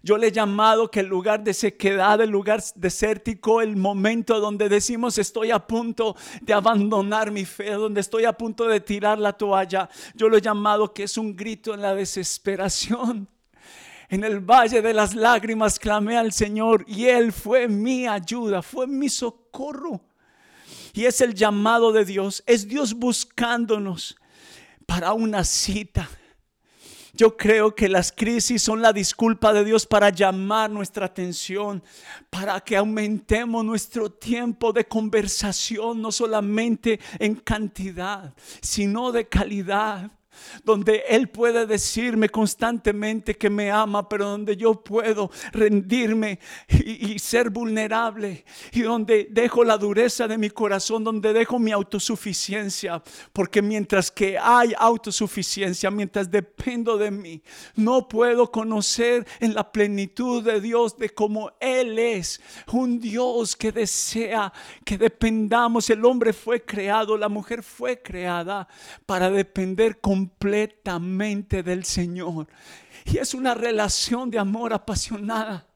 Yo 0.03 0.19
le 0.19 0.29
he 0.29 0.33
llamado 0.33 0.91
que 0.91 1.01
el 1.01 1.07
lugar 1.07 1.43
de 1.43 1.55
sequedad, 1.55 2.21
el 2.21 2.31
lugar 2.31 2.63
desértico, 2.75 3.61
el 3.61 3.77
momento 3.77 4.41
donde 4.41 4.69
decimos 4.69 5.17
estoy 5.17 5.53
a 5.53 5.61
punto 5.61 6.17
de 6.43 6.53
abandonar 6.53 7.31
mi 7.31 7.45
fe, 7.45 7.71
donde 7.71 8.01
estoy 8.01 8.25
a 8.25 8.33
punto 8.33 8.65
de 8.67 8.81
tirar 8.81 9.19
la 9.19 9.33
toalla, 9.33 9.89
yo 10.15 10.29
lo 10.29 10.37
he 10.37 10.41
llamado 10.41 10.93
que 10.93 11.05
es 11.05 11.17
un 11.17 11.35
grito 11.35 11.73
en 11.73 11.83
la 11.83 11.95
desesperación. 11.95 13.29
En 14.09 14.23
el 14.23 14.41
valle 14.41 14.83
de 14.83 14.95
las 14.95 15.15
lágrimas 15.15 15.79
clamé 15.79 16.17
al 16.17 16.33
Señor 16.33 16.85
y 16.87 17.07
Él 17.07 17.33
fue 17.33 17.67
mi 17.69 18.07
ayuda, 18.07 18.63
fue 18.63 18.87
mi 18.87 19.09
socorro. 19.09 20.01
Y 20.93 21.05
es 21.05 21.21
el 21.21 21.35
llamado 21.35 21.93
de 21.93 22.05
Dios, 22.05 22.43
es 22.47 22.69
Dios 22.69 22.95
buscándonos 22.95 24.17
para 24.87 25.13
una 25.13 25.45
cita. 25.45 26.09
Yo 27.13 27.37
creo 27.37 27.75
que 27.75 27.89
las 27.89 28.13
crisis 28.13 28.63
son 28.63 28.83
la 28.83 28.93
disculpa 28.93 29.53
de 29.55 29.65
Dios 29.65 29.87
para 29.87 30.11
llamar 30.11 30.71
nuestra 30.71 31.07
atención, 31.07 31.83
para 32.29 32.61
que 32.61 32.77
aumentemos 32.77 33.65
nuestro 33.65 34.11
tiempo 34.11 34.73
de 34.73 34.87
conversación, 34.87 36.03
no 36.03 36.13
solamente 36.13 37.01
en 37.19 37.37
cantidad, 37.37 38.35
sino 38.61 39.13
de 39.13 39.27
calidad 39.29 40.11
donde 40.65 41.05
Él 41.09 41.29
puede 41.29 41.67
decirme 41.67 42.29
constantemente 42.29 43.37
que 43.37 43.51
me 43.51 43.71
ama, 43.71 44.09
pero 44.09 44.29
donde 44.29 44.57
yo 44.57 44.75
puedo 44.75 45.31
rendirme 45.53 46.39
y, 46.69 47.19
ser 47.19 47.51
vulnerable, 47.51 48.45
y 48.73 48.83
donde 48.83 49.29
dejo 49.31 49.65
la 49.65 49.79
dureza 49.79 50.29
de 50.29 50.39
mi 50.39 50.51
corazón, 50.51 51.05
donde 51.05 51.33
dejo 51.33 51.59
mi 51.59 51.73
autosuficiencia, 51.73 53.03
porque 53.33 53.63
mientras 53.63 54.11
que 54.11 54.39
hay 54.39 54.73
autosuficiencia, 54.79 55.91
mientras 55.91 56.31
dependo 56.31 56.97
de 56.97 57.11
mí, 57.11 57.43
no 57.75 58.09
puedo 58.09 58.51
conocer 58.51 59.27
en 59.41 59.55
la 59.55 59.71
plenitud 59.71 60.43
de 60.43 60.61
Dios 60.61 60.97
de 60.97 61.11
cómo 61.11 61.53
Él 61.61 61.99
es, 61.99 62.41
un 62.73 63.01
Dios 63.01 63.57
que 63.57 63.73
desea 63.73 64.53
que 64.85 64.99
dependamos. 64.99 65.91
El 65.91 66.05
hombre 66.05 66.33
fue 66.33 66.65
creado, 66.65 67.17
la 67.17 67.29
mujer 67.29 67.63
fue 67.63 68.03
creada 68.03 68.69
para 69.05 69.31
depender 69.31 70.01
con 70.01 70.26
completamente 70.27 71.63
del 71.63 71.85
Señor. 71.85 72.49
Y 73.05 73.19
es 73.19 73.35
una 73.35 73.55
relación 73.55 74.31
de 74.31 74.39
amor 74.39 74.73
apasionada. 74.73 75.67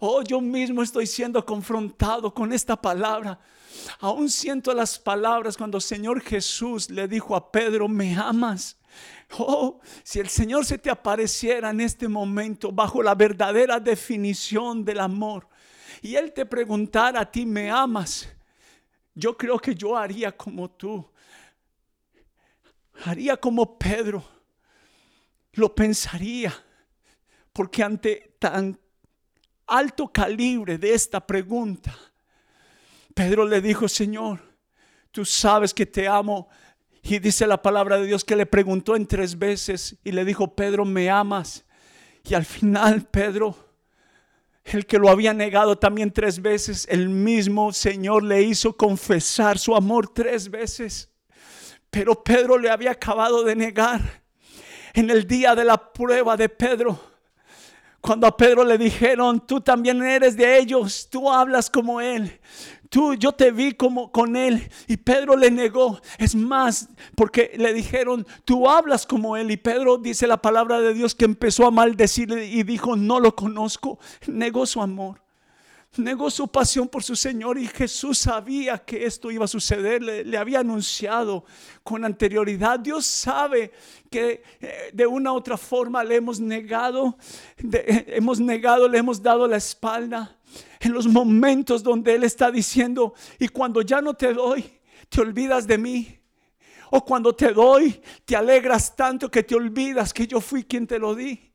Oh, 0.00 0.22
yo 0.22 0.40
mismo 0.40 0.82
estoy 0.82 1.06
siendo 1.06 1.44
confrontado 1.44 2.32
con 2.34 2.52
esta 2.52 2.80
palabra. 2.80 3.38
Aún 4.00 4.28
siento 4.28 4.74
las 4.74 4.98
palabras 4.98 5.56
cuando 5.56 5.78
el 5.78 5.82
Señor 5.82 6.20
Jesús 6.20 6.90
le 6.90 7.06
dijo 7.06 7.36
a 7.36 7.52
Pedro, 7.52 7.88
¿me 7.88 8.16
amas? 8.16 8.76
Oh, 9.38 9.80
si 10.02 10.18
el 10.18 10.28
Señor 10.28 10.64
se 10.64 10.78
te 10.78 10.90
apareciera 10.90 11.70
en 11.70 11.80
este 11.80 12.08
momento 12.08 12.72
bajo 12.72 13.02
la 13.02 13.14
verdadera 13.14 13.78
definición 13.78 14.84
del 14.84 15.00
amor 15.00 15.46
y 16.00 16.14
Él 16.14 16.32
te 16.32 16.46
preguntara 16.46 17.20
a 17.20 17.30
ti, 17.30 17.44
¿me 17.44 17.70
amas? 17.70 18.28
Yo 19.14 19.36
creo 19.36 19.58
que 19.58 19.74
yo 19.74 19.96
haría 19.96 20.36
como 20.36 20.70
tú 20.70 21.04
haría 23.04 23.36
como 23.36 23.78
Pedro, 23.78 24.24
lo 25.52 25.74
pensaría, 25.74 26.54
porque 27.52 27.82
ante 27.82 28.36
tan 28.38 28.78
alto 29.66 30.08
calibre 30.08 30.78
de 30.78 30.94
esta 30.94 31.24
pregunta, 31.24 31.96
Pedro 33.14 33.44
le 33.44 33.60
dijo, 33.60 33.88
Señor, 33.88 34.40
tú 35.10 35.24
sabes 35.24 35.74
que 35.74 35.86
te 35.86 36.06
amo. 36.06 36.48
Y 37.02 37.18
dice 37.18 37.46
la 37.46 37.60
palabra 37.60 37.98
de 37.98 38.06
Dios 38.06 38.24
que 38.24 38.36
le 38.36 38.46
preguntó 38.46 38.94
en 38.94 39.06
tres 39.06 39.38
veces 39.38 39.96
y 40.04 40.12
le 40.12 40.24
dijo, 40.24 40.54
Pedro, 40.54 40.84
¿me 40.84 41.10
amas? 41.10 41.64
Y 42.24 42.34
al 42.34 42.44
final 42.44 43.06
Pedro, 43.06 43.56
el 44.64 44.86
que 44.86 44.98
lo 44.98 45.08
había 45.08 45.32
negado 45.32 45.78
también 45.78 46.12
tres 46.12 46.40
veces, 46.42 46.86
el 46.90 47.08
mismo 47.08 47.72
Señor 47.72 48.22
le 48.22 48.42
hizo 48.42 48.76
confesar 48.76 49.58
su 49.58 49.74
amor 49.74 50.12
tres 50.12 50.50
veces. 50.50 51.10
Pero 51.90 52.22
Pedro 52.22 52.58
le 52.58 52.70
había 52.70 52.92
acabado 52.92 53.42
de 53.44 53.56
negar 53.56 54.22
en 54.94 55.10
el 55.10 55.26
día 55.26 55.54
de 55.54 55.64
la 55.64 55.92
prueba 55.92 56.36
de 56.36 56.48
Pedro. 56.48 57.00
Cuando 58.00 58.26
a 58.26 58.36
Pedro 58.36 58.64
le 58.64 58.78
dijeron, 58.78 59.44
tú 59.44 59.60
también 59.60 60.02
eres 60.02 60.36
de 60.36 60.58
ellos, 60.58 61.08
tú 61.10 61.30
hablas 61.30 61.68
como 61.68 62.00
él. 62.00 62.40
Tú, 62.88 63.14
yo 63.14 63.32
te 63.32 63.50
vi 63.50 63.72
como 63.72 64.10
con 64.12 64.34
él 64.34 64.70
y 64.86 64.96
Pedro 64.96 65.36
le 65.36 65.50
negó. 65.50 66.00
Es 66.16 66.34
más, 66.34 66.88
porque 67.16 67.52
le 67.56 67.74
dijeron, 67.74 68.26
tú 68.44 68.68
hablas 68.68 69.04
como 69.04 69.36
él 69.36 69.50
y 69.50 69.56
Pedro 69.56 69.98
dice 69.98 70.26
la 70.26 70.38
palabra 70.38 70.80
de 70.80 70.94
Dios 70.94 71.14
que 71.14 71.26
empezó 71.26 71.66
a 71.66 71.70
maldecirle 71.70 72.46
y 72.46 72.62
dijo, 72.62 72.96
no 72.96 73.20
lo 73.20 73.34
conozco. 73.34 73.98
Negó 74.26 74.64
su 74.64 74.80
amor 74.80 75.20
negó 75.96 76.30
su 76.30 76.48
pasión 76.48 76.88
por 76.88 77.02
su 77.02 77.16
Señor 77.16 77.58
y 77.58 77.66
Jesús 77.66 78.18
sabía 78.18 78.78
que 78.78 79.04
esto 79.04 79.30
iba 79.30 79.46
a 79.46 79.48
suceder, 79.48 80.02
le, 80.02 80.38
había 80.38 80.60
anunciado 80.60 81.44
con 81.82 82.04
anterioridad. 82.04 82.78
Dios 82.78 83.06
sabe 83.06 83.72
que 84.10 84.42
eh, 84.60 84.90
de 84.92 85.06
una 85.06 85.32
u 85.32 85.36
otra 85.36 85.56
forma 85.56 86.04
le 86.04 86.16
hemos 86.16 86.38
negado, 86.38 87.16
eh, 87.72 88.04
hemos 88.08 88.38
negado, 88.38 88.88
le 88.88 88.98
hemos 88.98 89.22
dado 89.22 89.48
la 89.48 89.56
espalda 89.56 90.36
en 90.80 90.92
los 90.92 91.06
momentos 91.06 91.82
donde 91.82 92.14
Él 92.14 92.24
está 92.24 92.50
diciendo, 92.50 93.14
y 93.38 93.48
cuando 93.48 93.82
ya 93.82 94.00
no 94.00 94.14
te 94.14 94.32
doy, 94.32 94.64
te 95.08 95.20
olvidas 95.20 95.66
de 95.66 95.78
mí. 95.78 96.14
O 96.90 97.04
cuando 97.04 97.34
te 97.34 97.52
doy, 97.52 98.00
te 98.24 98.34
alegras 98.34 98.96
tanto 98.96 99.30
que 99.30 99.42
te 99.42 99.54
olvidas 99.54 100.14
que 100.14 100.26
yo 100.26 100.40
fui 100.40 100.64
quien 100.64 100.86
te 100.86 100.98
lo 100.98 101.14
di. 101.14 101.48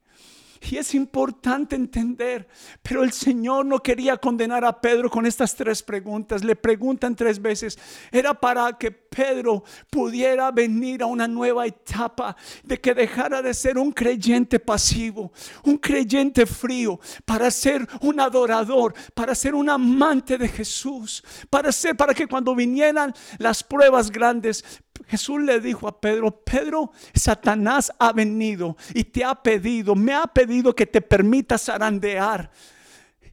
Y 0.69 0.77
es 0.77 0.95
importante 0.95 1.75
entender, 1.75 2.47
pero 2.81 3.03
el 3.03 3.11
Señor 3.11 3.65
no 3.65 3.79
quería 3.79 4.17
condenar 4.17 4.63
a 4.63 4.79
Pedro 4.79 5.09
con 5.09 5.25
estas 5.25 5.55
tres 5.55 5.83
preguntas. 5.83 6.43
Le 6.43 6.55
preguntan 6.55 7.15
tres 7.15 7.41
veces. 7.41 7.77
Era 8.11 8.33
para 8.33 8.77
que 8.77 8.91
Pedro 8.91 9.63
pudiera 9.89 10.51
venir 10.51 11.03
a 11.03 11.07
una 11.07 11.27
nueva 11.27 11.67
etapa 11.67 12.35
de 12.63 12.79
que 12.79 12.93
dejara 12.93 13.41
de 13.41 13.53
ser 13.53 13.77
un 13.77 13.91
creyente 13.91 14.59
pasivo, 14.59 15.33
un 15.63 15.77
creyente 15.77 16.45
frío, 16.45 16.99
para 17.25 17.51
ser 17.51 17.85
un 18.01 18.19
adorador, 18.19 18.93
para 19.13 19.35
ser 19.35 19.55
un 19.55 19.69
amante 19.69 20.37
de 20.37 20.47
Jesús, 20.47 21.23
para 21.49 21.71
ser 21.71 21.97
para 21.97 22.13
que 22.13 22.27
cuando 22.27 22.55
vinieran 22.55 23.13
las 23.37 23.63
pruebas 23.63 24.09
grandes 24.09 24.63
Jesús 25.07 25.41
le 25.41 25.59
dijo 25.59 25.87
a 25.87 25.99
Pedro, 25.99 26.31
Pedro, 26.43 26.91
Satanás 27.13 27.91
ha 27.99 28.13
venido 28.13 28.77
y 28.93 29.03
te 29.03 29.23
ha 29.23 29.35
pedido, 29.35 29.95
me 29.95 30.13
ha 30.13 30.27
pedido 30.27 30.75
que 30.75 30.85
te 30.85 31.01
permitas 31.01 31.65
zarandear. 31.65 32.51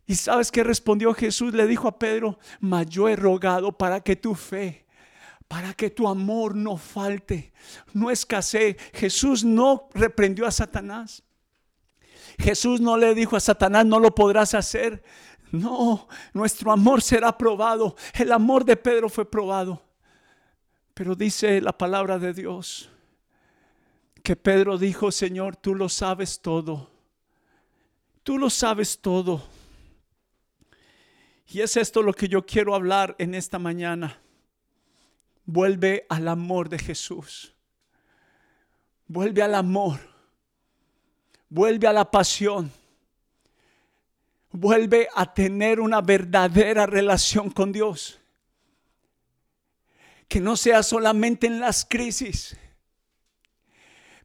¿Y 0.07 0.17
sabes 0.17 0.51
qué 0.51 0.65
respondió 0.65 1.15
Jesús? 1.15 1.55
Le 1.55 1.67
dijo 1.67 1.87
a 1.87 1.99
Pedro, 1.99 2.39
mas 2.61 2.87
yo 2.87 3.09
he 3.09 3.15
rogado 3.15 3.73
para 3.73 4.01
que 4.01 4.17
tu 4.17 4.35
fe, 4.35 4.87
para 5.47 5.73
que 5.75 5.91
tu 5.91 6.09
amor 6.09 6.57
no 6.57 6.77
falte, 6.77 7.53
no 7.93 8.11
escasee. 8.11 8.77
Jesús 8.93 9.45
no 9.45 9.89
reprendió 9.95 10.47
a 10.47 10.51
Satanás. 10.51 11.23
Jesús 12.39 12.81
no 12.81 12.97
le 12.97 13.15
dijo 13.15 13.37
a 13.37 13.41
Satanás, 13.41 13.87
no 13.87 14.01
lo 14.01 14.15
podrás 14.15 14.55
hacer. 14.55 15.03
No, 15.53 16.09
nuestro 16.33 16.73
amor 16.73 17.03
será 17.03 17.37
probado. 17.37 17.97
El 18.15 18.33
amor 18.33 18.65
de 18.65 18.77
Pedro 18.77 19.09
fue 19.09 19.29
probado. 19.31 19.90
Pero 21.01 21.15
dice 21.15 21.63
la 21.63 21.73
palabra 21.73 22.19
de 22.19 22.35
Dios 22.35 22.91
que 24.23 24.37
Pedro 24.37 24.77
dijo, 24.77 25.11
Señor, 25.11 25.57
tú 25.57 25.75
lo 25.75 25.89
sabes 25.89 26.43
todo. 26.43 26.91
Tú 28.23 28.37
lo 28.37 28.51
sabes 28.51 28.99
todo. 29.01 29.43
Y 31.47 31.63
es 31.63 31.79
esto 31.79 32.03
lo 32.03 32.13
que 32.13 32.29
yo 32.29 32.45
quiero 32.45 32.75
hablar 32.75 33.17
en 33.17 33.35
esta 33.35 33.59
mañana. 33.59 34.21
Vuelve 35.47 36.05
al 36.11 36.29
amor 36.29 36.69
de 36.69 36.79
Jesús. 36.79 37.55
Vuelve 39.07 39.43
al 39.43 39.55
amor. 39.55 40.01
Vuelve 41.49 41.87
a 41.87 41.95
la 41.95 42.11
pasión. 42.11 42.71
Vuelve 44.53 45.09
a 45.15 45.33
tener 45.33 45.81
una 45.81 46.03
verdadera 46.03 46.85
relación 46.85 47.49
con 47.49 47.73
Dios 47.73 48.20
que 50.31 50.41
no 50.41 50.57
sea 50.57 50.85
solamente 50.85 51.49
en 51.49 51.59
las 51.59 51.85
crisis, 51.85 52.57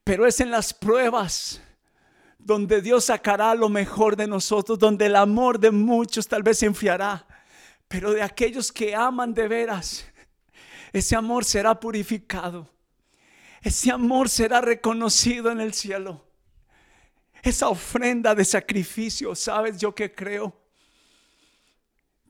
Pero 0.03 0.27
es 0.27 0.39
en 0.39 0.51
las 0.51 0.71
pruebas 0.71 1.59
donde 2.37 2.79
Dios 2.79 3.05
sacará 3.05 3.55
lo 3.55 3.69
mejor 3.69 4.15
de 4.15 4.27
nosotros, 4.27 4.77
donde 4.77 5.07
el 5.07 5.15
amor 5.15 5.59
de 5.59 5.71
muchos 5.71 6.27
tal 6.27 6.43
vez 6.43 6.59
se 6.59 6.67
enfriará, 6.67 7.25
pero 7.87 8.11
de 8.11 8.21
aquellos 8.21 8.71
que 8.71 8.93
aman 8.93 9.33
de 9.33 9.47
veras, 9.47 10.05
ese 10.93 11.15
amor 11.15 11.43
será 11.43 11.79
purificado. 11.79 12.69
Ese 13.63 13.89
amor 13.91 14.29
será 14.29 14.61
reconocido 14.61 15.49
en 15.49 15.59
el 15.59 15.73
cielo. 15.73 16.23
Esa 17.41 17.67
ofrenda 17.67 18.35
de 18.35 18.45
sacrificio, 18.45 19.33
¿sabes 19.33 19.79
yo 19.79 19.95
que 19.95 20.13
creo? 20.13 20.55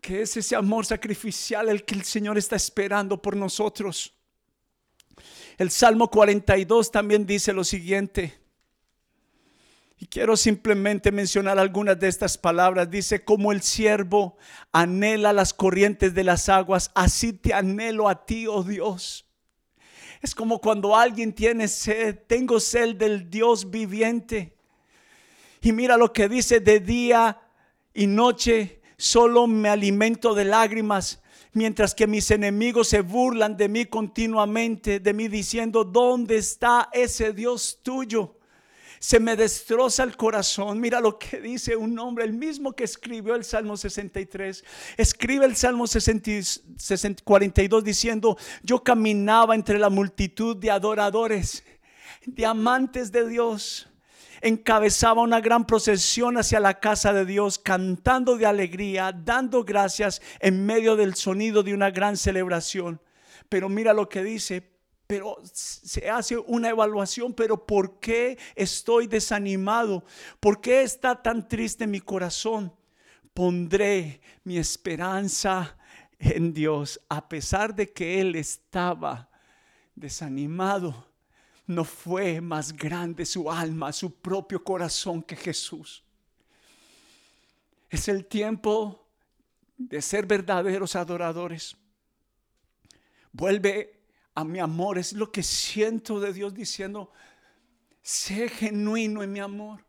Que 0.06 0.22
es 0.22 0.38
ese 0.38 0.56
amor 0.56 0.86
sacrificial 0.86 1.68
el 1.68 1.84
que 1.84 1.96
el 1.96 2.04
Señor 2.04 2.38
está 2.38 2.56
esperando 2.56 3.20
por 3.20 3.36
nosotros. 3.36 4.14
El 5.58 5.72
Salmo 5.72 6.12
42 6.12 6.92
también 6.92 7.26
dice 7.26 7.52
lo 7.52 7.64
siguiente. 7.64 8.40
Y 9.98 10.06
quiero 10.06 10.38
simplemente 10.38 11.12
mencionar 11.12 11.58
algunas 11.58 12.00
de 12.00 12.08
estas 12.08 12.38
palabras. 12.38 12.92
Dice, 12.92 13.24
como 13.24 13.52
el 13.52 13.64
siervo 13.64 14.38
anhela 14.72 15.34
las 15.34 15.56
corrientes 15.56 16.14
de 16.14 16.24
las 16.24 16.50
aguas, 16.50 16.92
así 16.94 17.34
te 17.34 17.56
anhelo 17.56 18.08
a 18.08 18.28
ti, 18.28 18.46
oh 18.46 18.62
Dios. 18.62 19.26
Es 20.22 20.36
como 20.36 20.62
cuando 20.62 20.96
alguien 20.96 21.34
tiene 21.34 21.68
sed, 21.68 22.20
tengo 22.28 22.60
sed 22.60 22.96
del 22.96 23.28
Dios 23.32 23.72
viviente. 23.72 24.56
Y 25.62 25.72
mira 25.72 25.98
lo 25.98 26.14
que 26.14 26.30
dice, 26.30 26.60
de 26.60 26.80
día 26.80 27.42
y 27.92 28.06
noche 28.06 28.84
solo 28.98 29.48
me 29.48 29.70
alimento 29.70 30.34
de 30.34 30.46
lágrimas, 30.46 31.22
mientras 31.54 31.96
que 31.96 32.08
mis 32.08 32.30
enemigos 32.32 32.90
se 32.90 33.02
burlan 33.02 33.58
de 33.58 33.70
mí 33.70 33.86
continuamente, 33.86 35.00
de 35.00 35.14
mí 35.14 35.28
diciendo, 35.28 35.84
¿dónde 35.84 36.38
está 36.38 36.90
ese 36.92 37.34
Dios 37.34 37.80
tuyo? 37.82 38.38
Se 39.00 39.20
me 39.20 39.36
destroza 39.36 40.04
el 40.04 40.18
corazón. 40.18 40.80
Mira 40.80 41.00
lo 41.00 41.20
que 41.20 41.40
dice 41.40 41.76
un 41.76 41.98
hombre, 42.00 42.26
el 42.26 42.34
mismo 42.34 42.74
que 42.74 42.86
escribió 42.86 43.36
el 43.36 43.44
Salmo 43.44 43.78
63. 43.78 44.64
Escribe 44.98 45.46
el 45.46 45.56
Salmo 45.56 45.86
42 47.24 47.84
diciendo, 47.84 48.38
yo 48.64 48.84
caminaba 48.84 49.54
entre 49.54 49.78
la 49.78 49.90
multitud 49.90 50.58
de 50.58 50.72
adoradores, 50.72 51.64
de 52.26 52.46
amantes 52.46 53.12
de 53.12 53.28
Dios 53.30 53.88
encabezaba 54.42 55.22
una 55.22 55.42
gran 55.42 55.66
procesión 55.66 56.38
hacia 56.38 56.60
la 56.60 56.80
casa 56.80 57.14
de 57.14 57.26
Dios, 57.26 57.60
cantando 57.60 58.38
de 58.38 58.46
alegría, 58.46 59.12
dando 59.12 59.64
gracias 59.64 60.22
en 60.40 60.66
medio 60.66 60.96
del 60.96 61.16
sonido 61.16 61.64
de 61.64 61.74
una 61.74 61.92
gran 61.92 62.18
celebración. 62.18 63.02
Pero 63.50 63.70
mira 63.70 63.94
lo 63.94 64.10
que 64.10 64.24
dice, 64.24 64.76
pero 65.08 65.38
se 65.44 66.10
hace 66.10 66.38
una 66.38 66.70
evaluación, 66.70 67.34
pero 67.34 67.66
¿por 67.66 68.00
qué 68.00 68.38
estoy 68.56 69.08
desanimado? 69.08 70.04
¿Por 70.40 70.62
qué 70.62 70.82
está 70.82 71.22
tan 71.22 71.48
triste 71.48 71.86
mi 71.86 72.00
corazón? 72.00 72.74
Pondré 73.34 74.22
mi 74.44 74.58
esperanza 74.58 75.78
en 76.18 76.54
Dios, 76.54 77.00
a 77.10 77.28
pesar 77.28 77.76
de 77.76 77.92
que 77.92 78.22
Él 78.22 78.36
estaba 78.36 79.30
desanimado 79.94 81.15
no 81.68 81.84
fue 81.84 82.42
más 82.42 82.74
grande 82.74 83.26
su 83.26 83.52
alma, 83.52 83.92
su 83.92 84.14
propio 84.14 84.64
corazón 84.64 85.24
que 85.24 85.36
Jesús. 85.36 86.04
Es 87.90 88.08
el 88.08 88.26
tiempo 88.26 89.08
de 89.78 90.02
ser 90.02 90.26
verdaderos 90.26 90.96
adoradores. 90.96 91.76
Vuelve 93.32 94.00
a 94.36 94.44
mi 94.44 94.60
amor, 94.60 94.98
es 94.98 95.14
lo 95.14 95.32
que 95.32 95.44
siento 95.44 96.20
de 96.20 96.34
Dios 96.34 96.54
diciendo, 96.54 97.12
sé 98.02 98.50
genuino 98.50 99.24
en 99.24 99.32
mi 99.32 99.40
amor. 99.40 99.84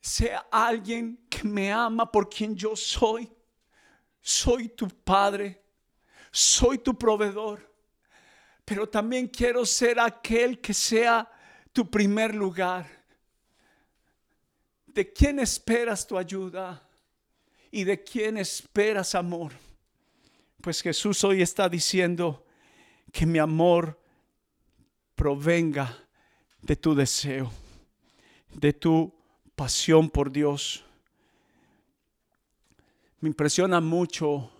Sea 0.00 0.46
alguien 0.50 1.26
que 1.28 1.44
me 1.44 1.72
ama 1.72 2.10
por 2.10 2.28
quien 2.28 2.56
yo 2.56 2.76
soy. 2.76 3.30
Soy 4.20 4.68
tu 4.68 4.88
padre, 4.88 5.62
soy 6.30 6.78
tu 6.78 6.96
proveedor 6.96 7.71
pero 8.72 8.88
también 8.88 9.28
quiero 9.28 9.66
ser 9.66 10.00
aquel 10.00 10.58
que 10.58 10.72
sea 10.72 11.30
tu 11.74 11.90
primer 11.90 12.34
lugar. 12.34 12.86
¿De 14.86 15.12
quién 15.12 15.38
esperas 15.40 16.06
tu 16.06 16.16
ayuda? 16.16 16.82
¿Y 17.70 17.84
de 17.84 18.02
quién 18.02 18.38
esperas 18.38 19.14
amor? 19.14 19.52
Pues 20.62 20.80
Jesús 20.80 21.22
hoy 21.22 21.42
está 21.42 21.68
diciendo 21.68 22.46
que 23.12 23.26
mi 23.26 23.38
amor 23.38 24.00
provenga 25.14 25.94
de 26.62 26.74
tu 26.74 26.94
deseo, 26.94 27.52
de 28.54 28.72
tu 28.72 29.14
pasión 29.54 30.08
por 30.08 30.32
Dios. 30.32 30.82
Me 33.20 33.28
impresiona 33.28 33.82
mucho 33.82 34.50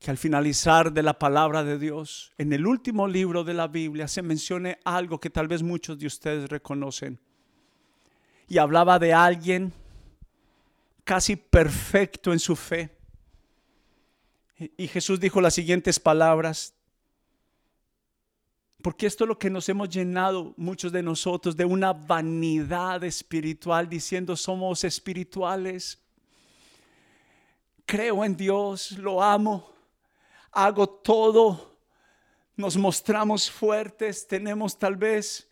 que 0.00 0.10
al 0.10 0.16
finalizar 0.16 0.92
de 0.92 1.02
la 1.02 1.18
palabra 1.18 1.62
de 1.62 1.78
Dios, 1.78 2.32
en 2.38 2.54
el 2.54 2.66
último 2.66 3.06
libro 3.06 3.44
de 3.44 3.52
la 3.52 3.68
Biblia 3.68 4.08
se 4.08 4.22
mencione 4.22 4.78
algo 4.82 5.20
que 5.20 5.28
tal 5.28 5.46
vez 5.46 5.62
muchos 5.62 5.98
de 5.98 6.06
ustedes 6.06 6.48
reconocen. 6.48 7.20
Y 8.48 8.56
hablaba 8.56 8.98
de 8.98 9.12
alguien 9.12 9.74
casi 11.04 11.36
perfecto 11.36 12.32
en 12.32 12.38
su 12.38 12.56
fe. 12.56 12.96
Y 14.56 14.88
Jesús 14.88 15.20
dijo 15.20 15.38
las 15.42 15.52
siguientes 15.52 16.00
palabras, 16.00 16.72
porque 18.82 19.06
esto 19.06 19.24
es 19.24 19.28
lo 19.28 19.38
que 19.38 19.50
nos 19.50 19.68
hemos 19.68 19.90
llenado 19.90 20.54
muchos 20.56 20.92
de 20.92 21.02
nosotros 21.02 21.54
de 21.54 21.66
una 21.66 21.92
vanidad 21.92 23.04
espiritual 23.04 23.86
diciendo 23.86 24.34
somos 24.34 24.82
espirituales. 24.82 25.98
Creo 27.84 28.24
en 28.24 28.34
Dios, 28.34 28.92
lo 28.92 29.22
amo 29.22 29.79
hago 30.52 30.88
todo, 30.88 31.76
nos 32.56 32.76
mostramos 32.76 33.50
fuertes, 33.50 34.26
tenemos 34.26 34.78
tal 34.78 34.96
vez 34.96 35.48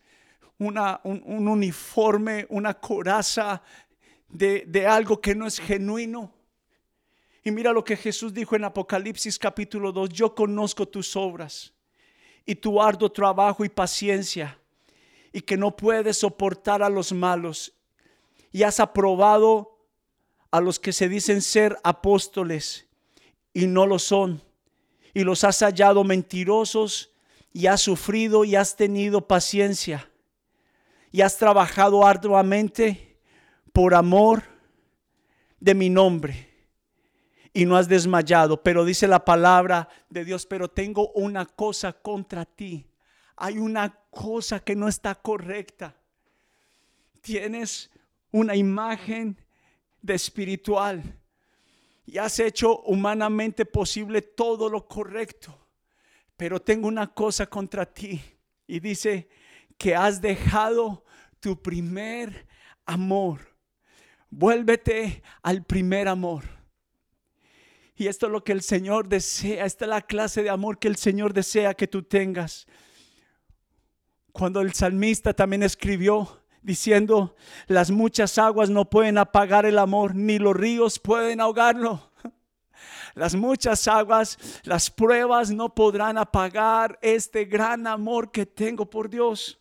una, 0.57 0.99
un, 1.03 1.47
uniforme, 1.47 2.45
una 2.49 2.73
coraza 2.73 3.61
de, 4.27 4.65
de 4.67 4.85
algo 4.85 5.19
que 5.19 5.33
no 5.33 5.47
es 5.47 5.59
genuino. 5.59 6.33
Y 7.43 7.51
mira 7.51 7.71
lo 7.71 7.83
que 7.83 7.95
Jesús 7.95 8.33
dijo 8.33 8.55
en 8.55 8.65
Apocalipsis 8.65 9.39
capítulo 9.39 9.91
2, 9.91 10.09
yo 10.09 10.35
conozco 10.35 10.87
tus 10.87 11.15
obras 11.15 11.73
y 12.45 12.55
tu 12.55 12.81
arduo 12.81 13.11
trabajo 13.11 13.63
y 13.63 13.69
paciencia, 13.69 14.57
y 15.31 15.41
que 15.41 15.55
no 15.55 15.75
puedes 15.75 16.17
soportar 16.17 16.81
a 16.81 16.89
los 16.89 17.13
malos, 17.13 17.73
y 18.51 18.63
has 18.63 18.79
aprobado 18.79 19.77
a 20.51 20.59
los 20.59 20.79
que 20.79 20.91
se 20.91 21.07
dicen 21.07 21.41
ser 21.41 21.77
apóstoles 21.83 22.87
y 23.53 23.67
no 23.67 23.85
lo 23.85 23.99
son, 23.99 24.41
y 25.19 25.25
los 25.25 25.43
has 25.43 25.59
hallado 25.59 26.05
mentirosos 26.05 27.11
y 27.51 27.67
has 27.67 27.81
sufrido 27.81 28.45
y 28.45 28.55
has 28.55 28.77
tenido 28.77 29.27
paciencia 29.27 30.09
y 31.11 31.19
has 31.19 31.37
trabajado 31.37 32.05
arduamente 32.05 33.19
por 33.73 33.95
amor 33.95 34.43
de 35.59 35.75
mi 35.75 35.89
nombre 35.89 36.47
y 37.51 37.65
no 37.65 37.75
has 37.75 37.89
desmayado. 37.89 38.63
Pero 38.63 38.85
dice 38.85 39.09
la 39.09 39.25
palabra 39.25 39.89
de 40.09 40.23
Dios, 40.23 40.45
pero 40.45 40.69
tengo 40.69 41.09
una 41.09 41.45
cosa 41.45 41.91
contra 41.91 42.45
ti. 42.45 42.89
Hay 43.35 43.57
una 43.57 43.99
cosa 44.11 44.61
que 44.61 44.73
no 44.73 44.87
está 44.87 45.15
correcta. 45.15 45.97
Tienes 47.19 47.91
una 48.31 48.55
imagen 48.55 49.37
de 50.01 50.13
espiritual 50.13 51.18
y 52.11 52.17
has 52.17 52.39
hecho 52.39 52.79
humanamente 52.79 53.65
posible 53.65 54.23
todo 54.23 54.67
lo 54.67 54.87
correcto. 54.87 55.69
Pero 56.35 56.59
tengo 56.59 56.87
una 56.87 57.13
cosa 57.13 57.45
contra 57.45 57.85
ti. 57.85 58.19
Y 58.65 58.79
dice 58.79 59.29
que 59.77 59.95
has 59.95 60.19
dejado 60.19 61.05
tu 61.39 61.61
primer 61.61 62.47
amor. 62.87 63.55
Vuélvete 64.31 65.21
al 65.43 65.63
primer 65.63 66.07
amor. 66.07 66.45
Y 67.95 68.07
esto 68.07 68.25
es 68.25 68.31
lo 68.31 68.43
que 68.43 68.53
el 68.53 68.63
Señor 68.63 69.07
desea. 69.07 69.65
Esta 69.65 69.85
es 69.85 69.89
la 69.89 70.01
clase 70.01 70.41
de 70.41 70.49
amor 70.49 70.79
que 70.79 70.87
el 70.87 70.95
Señor 70.95 71.31
desea 71.31 71.75
que 71.75 71.87
tú 71.87 72.01
tengas. 72.01 72.65
Cuando 74.31 74.61
el 74.61 74.73
salmista 74.73 75.35
también 75.35 75.61
escribió 75.61 76.38
diciendo, 76.61 77.35
las 77.67 77.91
muchas 77.91 78.37
aguas 78.37 78.69
no 78.69 78.89
pueden 78.89 79.17
apagar 79.17 79.65
el 79.65 79.79
amor, 79.79 80.15
ni 80.15 80.39
los 80.39 80.55
ríos 80.55 80.99
pueden 80.99 81.41
ahogarlo. 81.41 82.11
Las 83.15 83.35
muchas 83.35 83.87
aguas, 83.87 84.37
las 84.63 84.89
pruebas 84.91 85.51
no 85.51 85.73
podrán 85.73 86.17
apagar 86.17 86.99
este 87.01 87.45
gran 87.45 87.87
amor 87.87 88.31
que 88.31 88.45
tengo 88.45 88.89
por 88.89 89.09
Dios. 89.09 89.59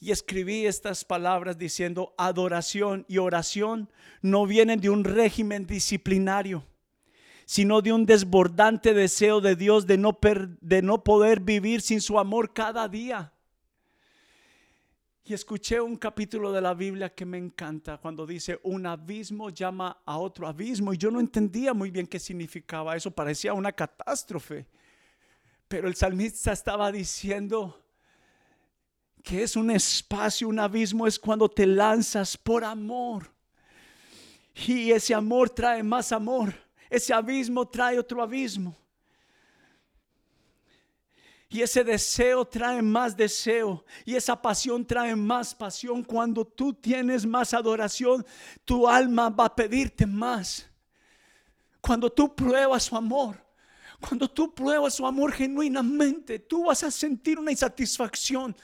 Y 0.00 0.10
escribí 0.10 0.66
estas 0.66 1.04
palabras 1.04 1.56
diciendo, 1.56 2.14
adoración 2.18 3.06
y 3.08 3.18
oración 3.18 3.90
no 4.22 4.44
vienen 4.44 4.80
de 4.80 4.90
un 4.90 5.04
régimen 5.04 5.66
disciplinario, 5.66 6.66
sino 7.44 7.80
de 7.80 7.92
un 7.92 8.06
desbordante 8.06 8.92
deseo 8.92 9.40
de 9.40 9.56
Dios 9.56 9.86
de 9.86 9.98
no, 9.98 10.18
de 10.60 10.82
no 10.82 11.04
poder 11.04 11.40
vivir 11.40 11.80
sin 11.80 12.00
su 12.00 12.18
amor 12.18 12.52
cada 12.52 12.88
día. 12.88 13.32
Y 15.30 15.34
escuché 15.34 15.80
un 15.80 15.94
capítulo 15.94 16.50
de 16.50 16.60
la 16.60 16.74
Biblia 16.74 17.14
que 17.14 17.24
me 17.24 17.38
encanta 17.38 17.98
cuando 17.98 18.26
dice 18.26 18.58
un 18.64 18.84
abismo 18.84 19.48
llama 19.50 20.02
a 20.04 20.18
otro 20.18 20.48
abismo 20.48 20.92
y 20.92 20.98
yo 20.98 21.08
no 21.08 21.20
entendía 21.20 21.72
muy 21.72 21.92
bien 21.92 22.08
qué 22.08 22.18
significaba 22.18 22.96
eso, 22.96 23.12
parecía 23.12 23.54
una 23.54 23.70
catástrofe. 23.70 24.66
Pero 25.68 25.86
el 25.86 25.94
salmista 25.94 26.50
estaba 26.50 26.90
diciendo 26.90 27.80
que 29.22 29.44
es 29.44 29.54
un 29.54 29.70
espacio, 29.70 30.48
un 30.48 30.58
abismo 30.58 31.06
es 31.06 31.16
cuando 31.16 31.48
te 31.48 31.64
lanzas 31.64 32.36
por 32.36 32.64
amor. 32.64 33.30
Y 34.66 34.90
ese 34.90 35.14
amor 35.14 35.48
trae 35.48 35.84
más 35.84 36.10
amor. 36.10 36.52
Ese 36.88 37.14
abismo 37.14 37.68
trae 37.68 38.00
otro 38.00 38.20
abismo. 38.20 38.76
Y 41.52 41.62
ese 41.62 41.82
deseo 41.82 42.44
trae 42.44 42.80
más 42.80 43.16
deseo. 43.16 43.84
Y 44.04 44.14
esa 44.14 44.40
pasión 44.40 44.86
trae 44.86 45.16
más 45.16 45.52
pasión. 45.52 46.04
Cuando 46.04 46.44
tú 46.44 46.72
tienes 46.72 47.26
más 47.26 47.52
adoración, 47.52 48.24
tu 48.64 48.88
alma 48.88 49.28
va 49.30 49.46
a 49.46 49.56
pedirte 49.56 50.06
más. 50.06 50.70
Cuando 51.80 52.08
tú 52.08 52.32
pruebas 52.36 52.84
su 52.84 52.96
amor, 52.96 53.44
cuando 53.98 54.30
tú 54.30 54.54
pruebas 54.54 54.94
su 54.94 55.04
amor 55.04 55.32
genuinamente, 55.32 56.38
tú 56.38 56.66
vas 56.66 56.84
a 56.84 56.90
sentir 56.90 57.36
una 57.36 57.50
insatisfacción. 57.50 58.54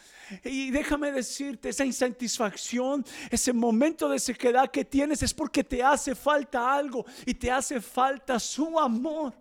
Y 0.44 0.70
déjame 0.70 1.10
decirte, 1.10 1.70
esa 1.70 1.84
insatisfacción, 1.84 3.04
ese 3.30 3.52
momento 3.52 4.08
de 4.08 4.20
sequedad 4.20 4.70
que 4.70 4.84
tienes 4.84 5.24
es 5.24 5.34
porque 5.34 5.64
te 5.64 5.82
hace 5.82 6.14
falta 6.14 6.72
algo 6.72 7.04
y 7.24 7.34
te 7.34 7.50
hace 7.50 7.80
falta 7.80 8.38
su 8.38 8.78
amor. 8.78 9.34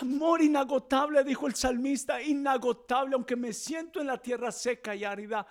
Amor 0.00 0.40
inagotable, 0.40 1.24
dijo 1.24 1.46
el 1.46 1.54
salmista, 1.54 2.22
inagotable, 2.22 3.14
aunque 3.14 3.36
me 3.36 3.52
siento 3.52 4.00
en 4.00 4.06
la 4.06 4.18
tierra 4.18 4.52
seca 4.52 4.94
y 4.94 5.04
árida, 5.04 5.46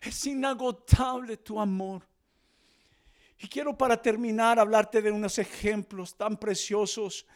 es 0.00 0.26
inagotable 0.26 1.36
tu 1.36 1.60
amor. 1.60 2.02
Y 3.38 3.48
quiero 3.48 3.76
para 3.76 4.00
terminar 4.00 4.58
hablarte 4.58 5.00
de 5.00 5.10
unos 5.10 5.38
ejemplos 5.38 6.16
tan 6.16 6.36
preciosos 6.36 7.26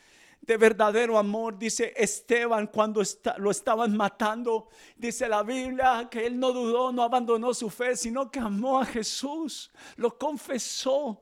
de 0.40 0.56
verdadero 0.56 1.18
amor. 1.18 1.58
Dice 1.58 1.92
Esteban 1.96 2.66
cuando 2.66 3.02
lo 3.38 3.50
estaban 3.50 3.96
matando. 3.96 4.68
Dice 4.96 5.28
la 5.28 5.42
Biblia 5.42 6.08
que 6.10 6.26
él 6.26 6.38
no 6.38 6.52
dudó, 6.52 6.92
no 6.92 7.02
abandonó 7.02 7.52
su 7.54 7.70
fe, 7.70 7.96
sino 7.96 8.30
que 8.30 8.38
amó 8.38 8.80
a 8.80 8.84
Jesús. 8.84 9.70
Lo 9.96 10.16
confesó 10.16 11.20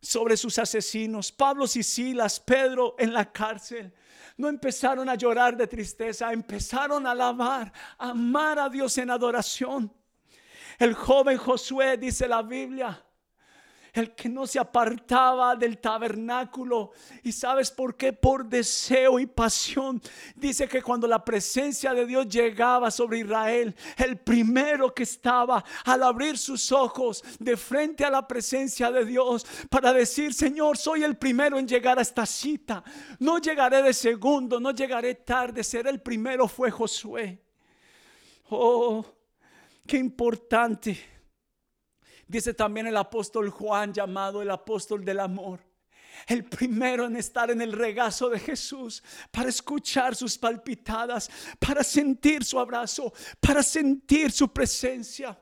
sobre 0.00 0.36
sus 0.36 0.58
asesinos. 0.58 1.32
Pablo 1.32 1.64
y 1.64 1.82
Silas, 1.82 2.40
Pedro 2.40 2.94
en 2.98 3.12
la 3.12 3.30
cárcel. 3.30 3.92
No 4.36 4.48
empezaron 4.48 5.08
a 5.08 5.14
llorar 5.14 5.56
de 5.56 5.66
tristeza, 5.66 6.32
empezaron 6.32 7.06
a 7.06 7.12
alabar, 7.12 7.72
a 7.98 8.10
amar 8.10 8.58
a 8.58 8.68
Dios 8.68 8.98
en 8.98 9.10
adoración. 9.10 9.92
El 10.78 10.94
joven 10.94 11.38
Josué, 11.38 11.96
dice 11.96 12.28
la 12.28 12.42
Biblia, 12.42 13.05
el 13.96 14.14
que 14.14 14.28
no 14.28 14.46
se 14.46 14.58
apartaba 14.58 15.56
del 15.56 15.78
tabernáculo. 15.78 16.92
¿Y 17.22 17.32
sabes 17.32 17.70
por 17.70 17.96
qué? 17.96 18.12
Por 18.12 18.46
deseo 18.46 19.18
y 19.18 19.26
pasión. 19.26 20.00
Dice 20.34 20.68
que 20.68 20.82
cuando 20.82 21.06
la 21.06 21.24
presencia 21.24 21.94
de 21.94 22.04
Dios 22.04 22.28
llegaba 22.28 22.90
sobre 22.90 23.20
Israel, 23.20 23.74
el 23.96 24.18
primero 24.18 24.94
que 24.94 25.04
estaba 25.04 25.64
al 25.84 26.02
abrir 26.02 26.36
sus 26.36 26.70
ojos 26.72 27.24
de 27.38 27.56
frente 27.56 28.04
a 28.04 28.10
la 28.10 28.28
presencia 28.28 28.90
de 28.90 29.04
Dios 29.04 29.46
para 29.70 29.92
decir, 29.92 30.34
Señor, 30.34 30.76
soy 30.76 31.02
el 31.02 31.16
primero 31.16 31.58
en 31.58 31.66
llegar 31.66 31.98
a 31.98 32.02
esta 32.02 32.26
cita. 32.26 32.84
No 33.18 33.38
llegaré 33.38 33.82
de 33.82 33.94
segundo, 33.94 34.60
no 34.60 34.72
llegaré 34.72 35.14
tarde, 35.14 35.64
seré 35.64 35.88
el 35.88 36.02
primero 36.02 36.46
fue 36.48 36.70
Josué. 36.70 37.40
Oh, 38.50 39.04
qué 39.86 39.96
importante 39.96 41.15
Dice 42.26 42.54
también 42.54 42.86
el 42.86 42.96
apóstol 42.96 43.50
Juan, 43.50 43.92
llamado 43.92 44.42
el 44.42 44.50
apóstol 44.50 45.04
del 45.04 45.20
amor. 45.20 45.60
El 46.26 46.44
primero 46.44 47.04
en 47.06 47.16
estar 47.16 47.50
en 47.50 47.60
el 47.60 47.72
regazo 47.72 48.28
de 48.28 48.40
Jesús 48.40 49.02
para 49.30 49.48
escuchar 49.48 50.16
sus 50.16 50.36
palpitadas, 50.36 51.30
para 51.58 51.84
sentir 51.84 52.42
su 52.44 52.58
abrazo, 52.58 53.12
para 53.38 53.62
sentir 53.62 54.32
su 54.32 54.52
presencia. 54.52 55.38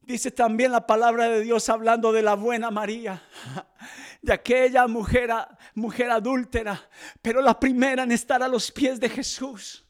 Dice 0.00 0.30
también 0.30 0.70
la 0.70 0.86
palabra 0.86 1.28
de 1.28 1.42
Dios 1.42 1.68
hablando 1.68 2.12
de 2.12 2.22
la 2.22 2.34
buena 2.34 2.70
María, 2.70 3.20
de 4.22 4.32
aquella 4.32 4.86
mujer, 4.86 5.30
mujer 5.74 6.10
adúltera, 6.12 6.88
pero 7.20 7.42
la 7.42 7.58
primera 7.58 8.04
en 8.04 8.12
estar 8.12 8.42
a 8.42 8.48
los 8.48 8.70
pies 8.70 9.00
de 9.00 9.08
Jesús 9.08 9.85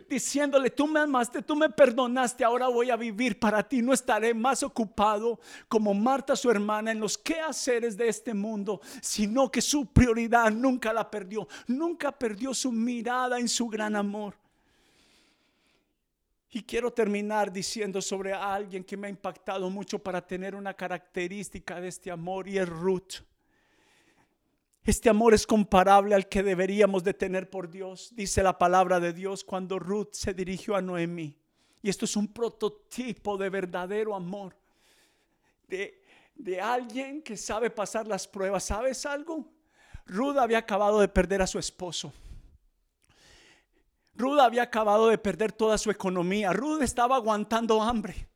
diciéndole, 0.00 0.70
tú 0.70 0.86
me 0.86 1.00
amaste, 1.00 1.42
tú 1.42 1.56
me 1.56 1.68
perdonaste, 1.68 2.44
ahora 2.44 2.68
voy 2.68 2.90
a 2.90 2.96
vivir 2.96 3.38
para 3.38 3.66
ti, 3.66 3.82
no 3.82 3.92
estaré 3.92 4.34
más 4.34 4.62
ocupado 4.62 5.40
como 5.68 5.94
Marta 5.94 6.36
su 6.36 6.50
hermana 6.50 6.92
en 6.92 7.00
los 7.00 7.16
quehaceres 7.18 7.96
de 7.96 8.08
este 8.08 8.34
mundo, 8.34 8.80
sino 9.00 9.50
que 9.50 9.60
su 9.60 9.86
prioridad 9.86 10.50
nunca 10.50 10.92
la 10.92 11.10
perdió, 11.10 11.46
nunca 11.66 12.12
perdió 12.12 12.54
su 12.54 12.72
mirada 12.72 13.38
en 13.38 13.48
su 13.48 13.68
gran 13.68 13.96
amor. 13.96 14.34
Y 16.54 16.62
quiero 16.62 16.92
terminar 16.92 17.50
diciendo 17.50 18.02
sobre 18.02 18.32
alguien 18.32 18.84
que 18.84 18.96
me 18.96 19.06
ha 19.06 19.10
impactado 19.10 19.70
mucho 19.70 19.98
para 19.98 20.20
tener 20.20 20.54
una 20.54 20.74
característica 20.74 21.80
de 21.80 21.88
este 21.88 22.10
amor 22.10 22.46
y 22.46 22.58
es 22.58 22.68
Ruth. 22.68 23.31
Este 24.84 25.08
amor 25.08 25.32
es 25.32 25.46
comparable 25.46 26.12
al 26.12 26.28
que 26.28 26.42
deberíamos 26.42 27.04
de 27.04 27.14
tener 27.14 27.48
por 27.48 27.70
Dios, 27.70 28.10
dice 28.16 28.42
la 28.42 28.58
palabra 28.58 28.98
de 28.98 29.12
Dios 29.12 29.44
cuando 29.44 29.78
Ruth 29.78 30.08
se 30.12 30.34
dirigió 30.34 30.74
a 30.74 30.82
Noemí. 30.82 31.38
Y 31.82 31.88
esto 31.88 32.04
es 32.04 32.16
un 32.16 32.32
prototipo 32.32 33.36
de 33.36 33.48
verdadero 33.48 34.14
amor, 34.14 34.56
de, 35.68 36.02
de 36.34 36.60
alguien 36.60 37.22
que 37.22 37.36
sabe 37.36 37.70
pasar 37.70 38.08
las 38.08 38.26
pruebas. 38.26 38.64
¿Sabes 38.64 39.06
algo? 39.06 39.46
Ruth 40.04 40.36
había 40.36 40.58
acabado 40.58 41.00
de 41.00 41.08
perder 41.08 41.42
a 41.42 41.46
su 41.46 41.60
esposo. 41.60 42.12
Ruth 44.14 44.40
había 44.40 44.64
acabado 44.64 45.08
de 45.08 45.18
perder 45.18 45.52
toda 45.52 45.78
su 45.78 45.92
economía. 45.92 46.52
Ruth 46.52 46.82
estaba 46.82 47.16
aguantando 47.16 47.80
hambre. 47.80 48.28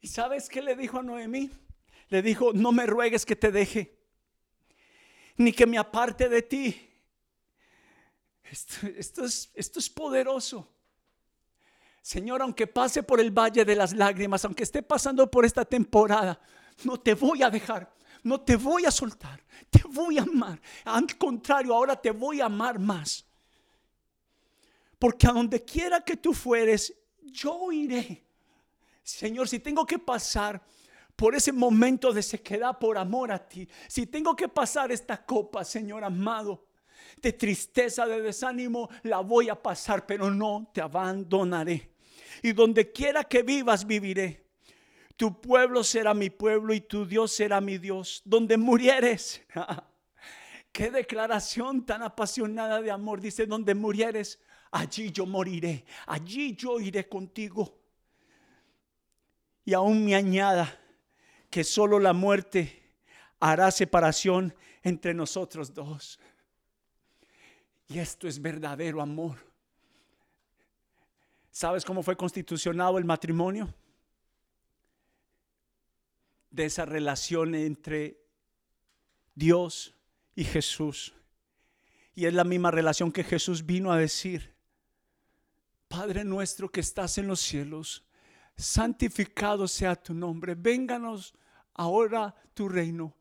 ¿Y 0.00 0.08
sabes 0.08 0.48
qué 0.48 0.62
le 0.62 0.74
dijo 0.74 0.98
a 0.98 1.02
Noemí? 1.02 1.50
Le 2.08 2.22
dijo, 2.22 2.52
no 2.54 2.72
me 2.72 2.86
ruegues 2.86 3.26
que 3.26 3.36
te 3.36 3.50
deje 3.50 3.93
ni 5.36 5.52
que 5.52 5.66
me 5.66 5.78
aparte 5.78 6.28
de 6.28 6.42
ti. 6.42 6.90
Esto, 8.44 9.24
es, 9.24 9.50
es 9.54 9.90
poderoso. 9.90 10.68
Señor, 12.02 12.42
aunque 12.42 12.66
pase 12.66 13.02
por 13.02 13.18
el 13.18 13.30
valle 13.30 13.64
de 13.64 13.74
las 13.74 13.94
lágrimas, 13.94 14.44
aunque 14.44 14.62
esté 14.62 14.82
pasando 14.82 15.30
por 15.30 15.44
esta 15.44 15.64
temporada, 15.64 16.38
no 16.84 17.00
te 17.00 17.14
voy 17.14 17.42
a 17.42 17.48
dejar, 17.48 17.90
no 18.22 18.40
te 18.42 18.56
voy 18.56 18.84
a 18.84 18.90
soltar, 18.90 19.42
te 19.70 19.82
voy 19.88 20.18
a 20.18 20.22
amar. 20.22 20.60
Al 20.84 21.16
contrario, 21.16 21.74
ahora 21.74 22.00
te 22.00 22.10
voy 22.10 22.40
a 22.40 22.46
amar 22.46 22.78
más. 22.78 23.24
Porque 24.98 25.26
a 25.26 25.32
donde 25.32 25.64
quiera 25.64 26.02
que 26.02 26.16
tú 26.16 26.32
fueres, 26.32 26.94
yo 27.22 27.72
iré. 27.72 28.22
Señor, 29.02 29.48
si 29.48 29.58
tengo 29.58 29.86
que 29.86 29.98
pasar 29.98 30.62
por 31.16 31.34
ese 31.34 31.52
momento 31.52 32.12
de 32.12 32.22
sequedad 32.22 32.78
por 32.78 32.98
amor 32.98 33.30
a 33.30 33.38
ti. 33.38 33.68
Si 33.88 34.06
tengo 34.06 34.34
que 34.34 34.48
pasar 34.48 34.90
esta 34.90 35.24
copa, 35.24 35.64
Señor 35.64 36.04
amado, 36.04 36.66
de 37.20 37.32
tristeza, 37.32 38.06
de 38.06 38.20
desánimo, 38.20 38.88
la 39.04 39.20
voy 39.20 39.48
a 39.48 39.60
pasar, 39.60 40.06
pero 40.06 40.30
no 40.30 40.70
te 40.72 40.80
abandonaré. 40.80 41.92
Y 42.42 42.52
donde 42.52 42.90
quiera 42.90 43.24
que 43.24 43.42
vivas, 43.42 43.86
viviré. 43.86 44.44
Tu 45.16 45.40
pueblo 45.40 45.84
será 45.84 46.12
mi 46.12 46.30
pueblo 46.30 46.74
y 46.74 46.80
tu 46.80 47.06
Dios 47.06 47.32
será 47.32 47.60
mi 47.60 47.78
Dios. 47.78 48.20
Donde 48.24 48.56
murieres. 48.56 49.42
Qué 50.72 50.90
declaración 50.90 51.86
tan 51.86 52.02
apasionada 52.02 52.82
de 52.82 52.90
amor. 52.90 53.20
Dice, 53.20 53.46
donde 53.46 53.76
murieres, 53.76 54.40
allí 54.72 55.12
yo 55.12 55.24
moriré. 55.24 55.84
Allí 56.06 56.56
yo 56.56 56.80
iré 56.80 57.08
contigo. 57.08 57.78
Y 59.64 59.72
aún 59.72 60.04
me 60.04 60.16
añada 60.16 60.80
que 61.54 61.62
solo 61.62 62.00
la 62.00 62.12
muerte 62.12 62.82
hará 63.38 63.70
separación 63.70 64.52
entre 64.82 65.14
nosotros 65.14 65.72
dos. 65.72 66.18
Y 67.86 68.00
esto 68.00 68.26
es 68.26 68.42
verdadero 68.42 69.00
amor. 69.00 69.36
¿Sabes 71.52 71.84
cómo 71.84 72.02
fue 72.02 72.16
constitucionado 72.16 72.98
el 72.98 73.04
matrimonio? 73.04 73.72
De 76.50 76.64
esa 76.64 76.86
relación 76.86 77.54
entre 77.54 78.20
Dios 79.36 79.94
y 80.34 80.42
Jesús. 80.42 81.14
Y 82.16 82.26
es 82.26 82.34
la 82.34 82.42
misma 82.42 82.72
relación 82.72 83.12
que 83.12 83.22
Jesús 83.22 83.64
vino 83.64 83.92
a 83.92 83.98
decir. 83.98 84.56
Padre 85.86 86.24
nuestro 86.24 86.68
que 86.68 86.80
estás 86.80 87.16
en 87.18 87.28
los 87.28 87.38
cielos, 87.38 88.04
santificado 88.56 89.68
sea 89.68 89.94
tu 89.94 90.14
nombre, 90.14 90.56
vénganos 90.56 91.32
ahora 91.74 92.34
tu 92.54 92.68
reino, 92.68 93.14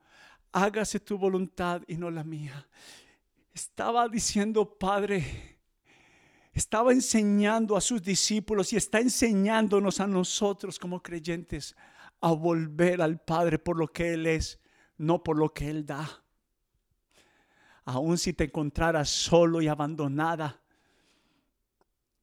hágase 0.52 1.00
tu 1.00 1.18
voluntad 1.18 1.82
y 1.88 1.98
no 1.98 2.10
la 2.10 2.24
mía. 2.24 2.68
Estaba 3.54 4.08
diciendo, 4.08 4.78
Padre, 4.78 5.60
estaba 6.54 6.92
enseñando 6.92 7.76
a 7.76 7.82
sus 7.82 8.02
discípulos 8.02 8.72
y 8.74 8.78
está 8.78 9.00
enseñándonos 9.00 10.00
a 10.00 10.08
nosotros 10.08 10.78
como 10.78 11.02
creyentes 11.02 11.76
a 12.22 12.32
volver 12.32 13.02
al 13.02 13.20
Padre 13.20 13.60
por 13.60 13.78
lo 13.78 13.88
que 13.88 14.14
Él 14.14 14.28
es, 14.28 14.60
no 14.98 15.24
por 15.24 15.38
lo 15.38 15.52
que 15.52 15.70
Él 15.70 15.86
da. 15.86 16.24
Aun 17.86 18.18
si 18.18 18.34
te 18.34 18.46
encontraras 18.46 19.10
solo 19.10 19.62
y 19.62 19.68
abandonada, 19.68 20.62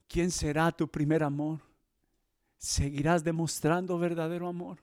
¿quién 0.09 0.31
será 0.31 0.73
tu 0.73 0.89
primer 0.89 1.23
amor? 1.23 1.61
¿Seguirás 2.57 3.23
demostrando 3.23 3.99
verdadero 3.99 4.49
amor? 4.49 4.79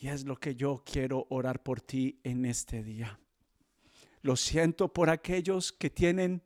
Y 0.00 0.08
es 0.08 0.24
lo 0.24 0.40
que 0.40 0.56
yo 0.56 0.82
quiero 0.82 1.26
orar 1.28 1.62
por 1.62 1.82
ti 1.82 2.18
en 2.24 2.46
este 2.46 2.82
día. 2.82 3.20
Lo 4.22 4.34
siento 4.34 4.90
por 4.90 5.10
aquellos 5.10 5.72
que 5.72 5.90
tienen 5.90 6.42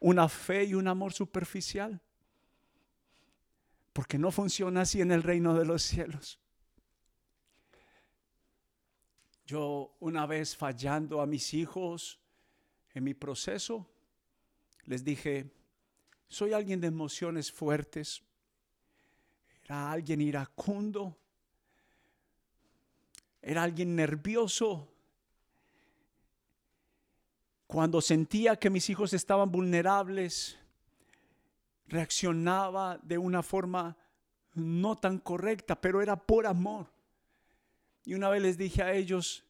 una 0.00 0.28
fe 0.28 0.64
y 0.64 0.74
un 0.74 0.88
amor 0.88 1.12
superficial. 1.12 2.02
Porque 3.92 4.18
no 4.18 4.32
funciona 4.32 4.80
así 4.80 5.00
en 5.00 5.12
el 5.12 5.22
reino 5.22 5.54
de 5.54 5.64
los 5.64 5.84
cielos. 5.84 6.40
Yo 9.46 9.94
una 10.00 10.26
vez 10.26 10.56
fallando 10.56 11.20
a 11.20 11.26
mis 11.26 11.54
hijos 11.54 12.18
en 12.92 13.04
mi 13.04 13.14
proceso, 13.14 13.88
les 14.82 15.04
dije, 15.04 15.54
soy 16.26 16.52
alguien 16.52 16.80
de 16.80 16.88
emociones 16.88 17.52
fuertes, 17.52 18.24
era 19.62 19.92
alguien 19.92 20.20
iracundo, 20.20 21.16
era 23.46 23.62
alguien 23.62 23.94
nervioso. 23.94 24.92
Cuando 27.68 28.00
sentía 28.00 28.56
que 28.56 28.70
mis 28.70 28.90
hijos 28.90 29.12
estaban 29.12 29.52
vulnerables, 29.52 30.58
reaccionaba 31.86 32.98
de 33.04 33.18
una 33.18 33.44
forma 33.44 33.96
no 34.54 34.96
tan 34.96 35.18
correcta, 35.18 35.80
pero 35.80 36.02
era 36.02 36.16
por 36.16 36.44
amor. 36.44 36.90
Y 38.04 38.14
una 38.14 38.30
vez 38.30 38.42
les 38.42 38.58
dije 38.58 38.82
a 38.82 38.92
ellos, 38.92 39.44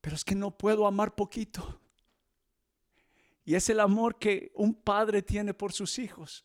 pero 0.00 0.14
es 0.14 0.24
que 0.24 0.36
no 0.36 0.56
puedo 0.56 0.86
amar 0.86 1.16
poquito. 1.16 1.80
Y 3.44 3.56
es 3.56 3.68
el 3.68 3.80
amor 3.80 4.20
que 4.20 4.52
un 4.54 4.74
padre 4.74 5.22
tiene 5.22 5.54
por 5.54 5.72
sus 5.72 5.98
hijos. 5.98 6.44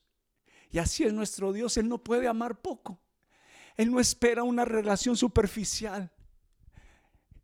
Y 0.72 0.80
así 0.80 1.04
es 1.04 1.14
nuestro 1.14 1.54
Dios, 1.54 1.78
Él 1.78 1.88
no 1.88 2.00
puede 2.00 2.28
amar 2.28 2.60
poco. 2.62 3.00
Él 3.76 3.92
no 3.92 4.00
espera 4.00 4.42
una 4.42 4.66
relación 4.66 5.16
superficial. 5.16 6.12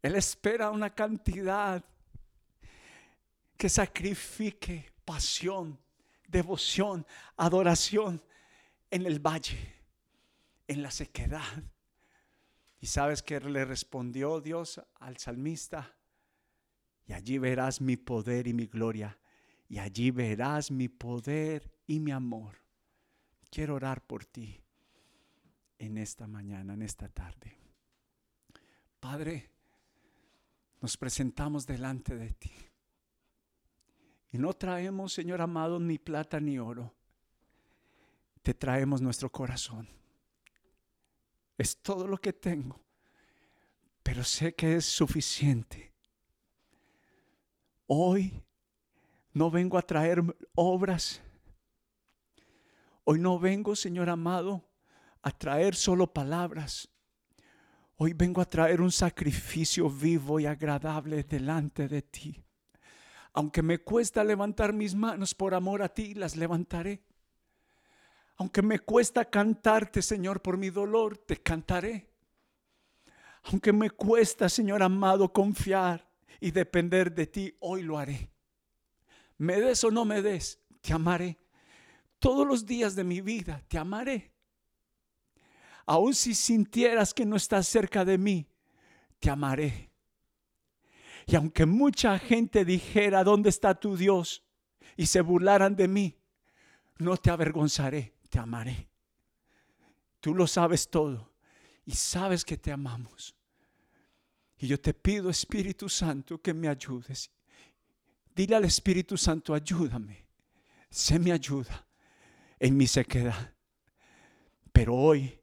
Él 0.02 0.16
espera 0.16 0.72
una 0.72 0.94
cantidad 0.94 1.84
que 3.58 3.68
sacrifique 3.68 4.94
pasión, 5.04 5.78
devoción, 6.28 7.06
adoración 7.36 8.24
en 8.90 9.06
el 9.06 9.20
valle, 9.20 9.76
en 10.68 10.82
la 10.82 10.92
sequedad. 10.92 11.64
Y 12.80 12.88
sabes 12.88 13.22
que 13.22 13.40
le 13.42 13.66
respondió 13.66 14.40
Dios 14.40 14.82
al 14.96 15.18
salmista, 15.18 15.94
y 17.06 17.14
allí 17.14 17.38
verás 17.38 17.82
mi 17.82 17.98
poder 17.98 18.48
y 18.48 18.54
mi 18.54 18.68
gloria, 18.68 19.20
y 19.68 19.80
allí 19.80 20.12
verás 20.12 20.72
mi 20.72 20.88
poder 20.88 21.70
y 21.86 22.00
mi 22.00 22.12
amor. 22.12 22.62
Quiero 23.50 23.76
orar 23.76 24.06
por 24.06 24.26
ti 24.26 24.64
en 25.80 25.98
esta 25.98 26.28
mañana, 26.28 26.76
en 26.76 26.84
esta 26.84 27.10
tarde. 27.10 27.58
Padre, 29.00 29.50
nos 30.82 30.98
presentamos 30.98 31.66
delante 31.66 32.16
de 32.16 32.32
ti. 32.34 32.52
Y 34.32 34.38
no 34.38 34.54
traemos, 34.54 35.14
Señor 35.14 35.42
amado, 35.42 35.80
ni 35.80 35.98
plata 35.98 36.40
ni 36.40 36.60
oro. 36.60 36.94
Te 38.42 38.54
traemos 38.54 39.02
nuestro 39.02 39.32
corazón. 39.32 39.88
Es 41.58 41.82
todo 41.82 42.08
lo 42.08 42.18
que 42.18 42.32
tengo, 42.32 42.80
pero 44.04 44.24
sé 44.24 44.56
que 44.56 44.76
es 44.76 44.86
suficiente. 44.86 45.94
Hoy 47.88 48.44
no 49.34 49.52
vengo 49.52 49.78
a 49.78 49.82
traer 49.82 50.24
obras. 50.56 51.22
Hoy 53.04 53.20
no 53.20 53.40
vengo, 53.40 53.76
Señor 53.76 54.10
amado, 54.10 54.64
a 55.22 55.32
traer 55.32 55.76
solo 55.76 56.14
palabras. 56.14 56.90
Hoy 58.02 58.14
vengo 58.14 58.40
a 58.40 58.46
traer 58.46 58.80
un 58.80 58.94
sacrificio 58.94 59.90
vivo 59.90 60.40
y 60.40 60.46
agradable 60.46 61.24
delante 61.24 61.90
de 61.90 62.02
ti. 62.02 62.42
Aunque 63.34 63.62
me 63.62 63.80
cuesta 63.80 64.24
levantar 64.24 64.72
mis 64.72 64.96
manos 64.96 65.36
por 65.36 65.54
amor 65.54 65.82
a 65.82 65.90
ti, 65.90 66.14
las 66.14 66.38
levantaré. 66.38 67.04
Aunque 68.38 68.62
me 68.62 68.80
cuesta 68.80 69.26
cantarte, 69.26 70.02
Señor, 70.02 70.42
por 70.42 70.56
mi 70.56 70.70
dolor, 70.70 71.18
te 71.18 71.44
cantaré. 71.44 72.10
Aunque 73.44 73.74
me 73.74 73.90
cuesta, 73.90 74.48
Señor 74.48 74.82
amado, 74.82 75.34
confiar 75.34 76.10
y 76.40 76.52
depender 76.52 77.14
de 77.14 77.28
ti, 77.28 77.58
hoy 77.60 77.84
lo 77.84 77.98
haré. 77.98 78.32
Me 79.38 79.60
des 79.60 79.84
o 79.84 79.92
no 79.92 80.06
me 80.06 80.22
des, 80.22 80.58
te 80.80 80.94
amaré. 80.94 81.38
Todos 82.20 82.48
los 82.48 82.66
días 82.66 82.96
de 82.96 83.04
mi 83.04 83.20
vida 83.20 83.62
te 83.68 83.78
amaré. 83.78 84.39
Aun 85.90 86.14
si 86.14 86.36
sintieras 86.36 87.16
que 87.16 87.26
no 87.26 87.36
estás 87.36 87.68
cerca 87.68 88.06
de 88.06 88.20
mí, 88.20 88.48
te 89.20 89.32
amaré. 89.32 89.90
Y 91.26 91.36
aunque 91.36 91.66
mucha 91.66 92.20
gente 92.20 92.64
dijera, 92.64 93.24
¿dónde 93.24 93.50
está 93.50 93.74
tu 93.74 93.98
Dios? 93.98 94.44
Y 94.96 95.08
se 95.08 95.22
burlaran 95.22 95.76
de 95.76 95.88
mí, 95.88 96.16
no 97.00 97.18
te 97.18 97.32
avergonzaré, 97.32 98.14
te 98.30 98.38
amaré. 98.38 98.88
Tú 100.20 100.36
lo 100.36 100.46
sabes 100.46 100.92
todo 100.92 101.34
y 101.88 101.94
sabes 101.94 102.46
que 102.46 102.56
te 102.56 102.72
amamos. 102.72 103.36
Y 104.60 104.68
yo 104.68 104.80
te 104.80 104.94
pido, 104.94 105.32
Espíritu 105.32 105.90
Santo, 105.90 106.40
que 106.40 106.54
me 106.54 106.68
ayudes. 106.68 107.32
Dile 108.36 108.58
al 108.58 108.66
Espíritu 108.66 109.18
Santo, 109.18 109.56
ayúdame. 109.56 110.28
Sé 110.92 111.18
mi 111.18 111.32
ayuda 111.32 111.88
en 112.60 112.78
mi 112.78 112.86
sequedad. 112.86 113.56
Pero 114.72 114.94
hoy 114.94 115.39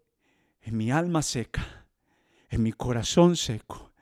en 0.66 0.76
mi 0.76 0.90
alma 0.90 1.22
seca, 1.22 1.87
en 2.48 2.61
mi 2.64 2.72
corazón 2.72 3.37
seco, 3.37 3.92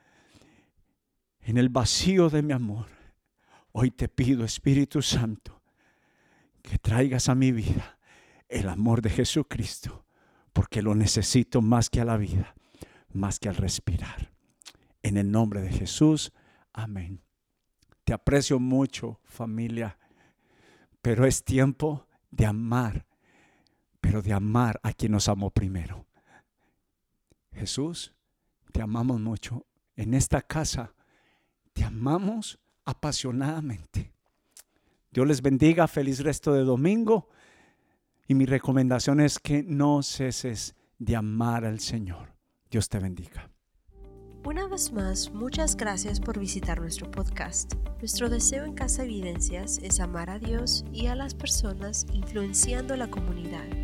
en 1.43 1.59
el 1.59 1.69
vacío 1.69 2.31
de 2.31 2.43
mi 2.43 2.55
amor, 2.55 2.87
hoy 3.73 3.91
te 3.91 4.09
pido, 4.09 4.47
Espíritu 4.47 5.03
Santo, 5.03 5.61
que 6.63 6.79
traigas 6.79 7.29
a 7.29 7.35
mi 7.35 7.53
vida 7.53 7.99
el 8.49 8.71
amor 8.71 9.03
de 9.03 9.11
Jesucristo, 9.11 10.07
porque 10.55 10.81
lo 10.81 10.95
necesito 10.95 11.61
más 11.61 11.91
que 11.91 12.01
a 12.01 12.07
la 12.07 12.17
vida, 12.17 12.55
más 13.13 13.39
que 13.39 13.51
al 13.51 13.57
respirar. 13.57 14.33
En 15.03 15.19
el 15.19 15.31
nombre 15.31 15.61
de 15.61 15.71
Jesús, 15.71 16.33
amén. 16.73 17.21
Te 18.05 18.15
aprecio 18.15 18.59
mucho, 18.59 19.21
familia, 19.25 19.99
pero 21.03 21.27
es 21.27 21.45
tiempo 21.45 22.07
de 22.31 22.47
amar, 22.47 23.05
pero 24.01 24.23
de 24.23 24.33
amar 24.33 24.81
a 24.83 24.95
quien 24.95 25.13
nos 25.13 25.29
amó 25.29 25.51
primero. 25.51 26.07
Jesús, 27.55 28.15
te 28.73 28.83
amamos 28.83 29.21
mucho. 29.21 29.67
En 29.97 30.15
esta 30.15 30.43
casa 30.43 30.95
te 31.73 31.85
amamos 31.85 32.59
apasionadamente. 32.85 34.13
Dios 35.11 35.27
les 35.27 35.43
bendiga, 35.43 35.87
feliz 35.87 36.21
resto 36.21 36.53
de 36.53 36.65
domingo. 36.65 37.29
Y 38.27 38.35
mi 38.35 38.47
recomendación 38.47 39.21
es 39.21 39.39
que 39.39 39.63
no 39.63 40.03
ceses 40.03 40.75
de 40.99 41.17
amar 41.17 41.65
al 41.65 41.81
Señor. 41.81 42.35
Dios 42.71 42.89
te 42.89 42.99
bendiga. 42.99 43.51
Una 44.45 44.67
vez 44.67 44.93
más, 44.93 45.31
muchas 45.33 45.77
gracias 45.77 46.21
por 46.21 46.39
visitar 46.39 46.81
nuestro 46.81 47.11
podcast. 47.11 47.75
Nuestro 47.99 48.29
deseo 48.29 48.65
en 48.65 48.75
Casa 48.75 49.05
Evidencias 49.05 49.79
es 49.83 50.01
amar 50.01 50.29
a 50.29 50.39
Dios 50.39 50.85
y 50.93 51.07
a 51.07 51.15
las 51.15 51.35
personas 51.35 52.07
influenciando 52.13 52.95
la 52.97 53.09
comunidad. 53.09 53.84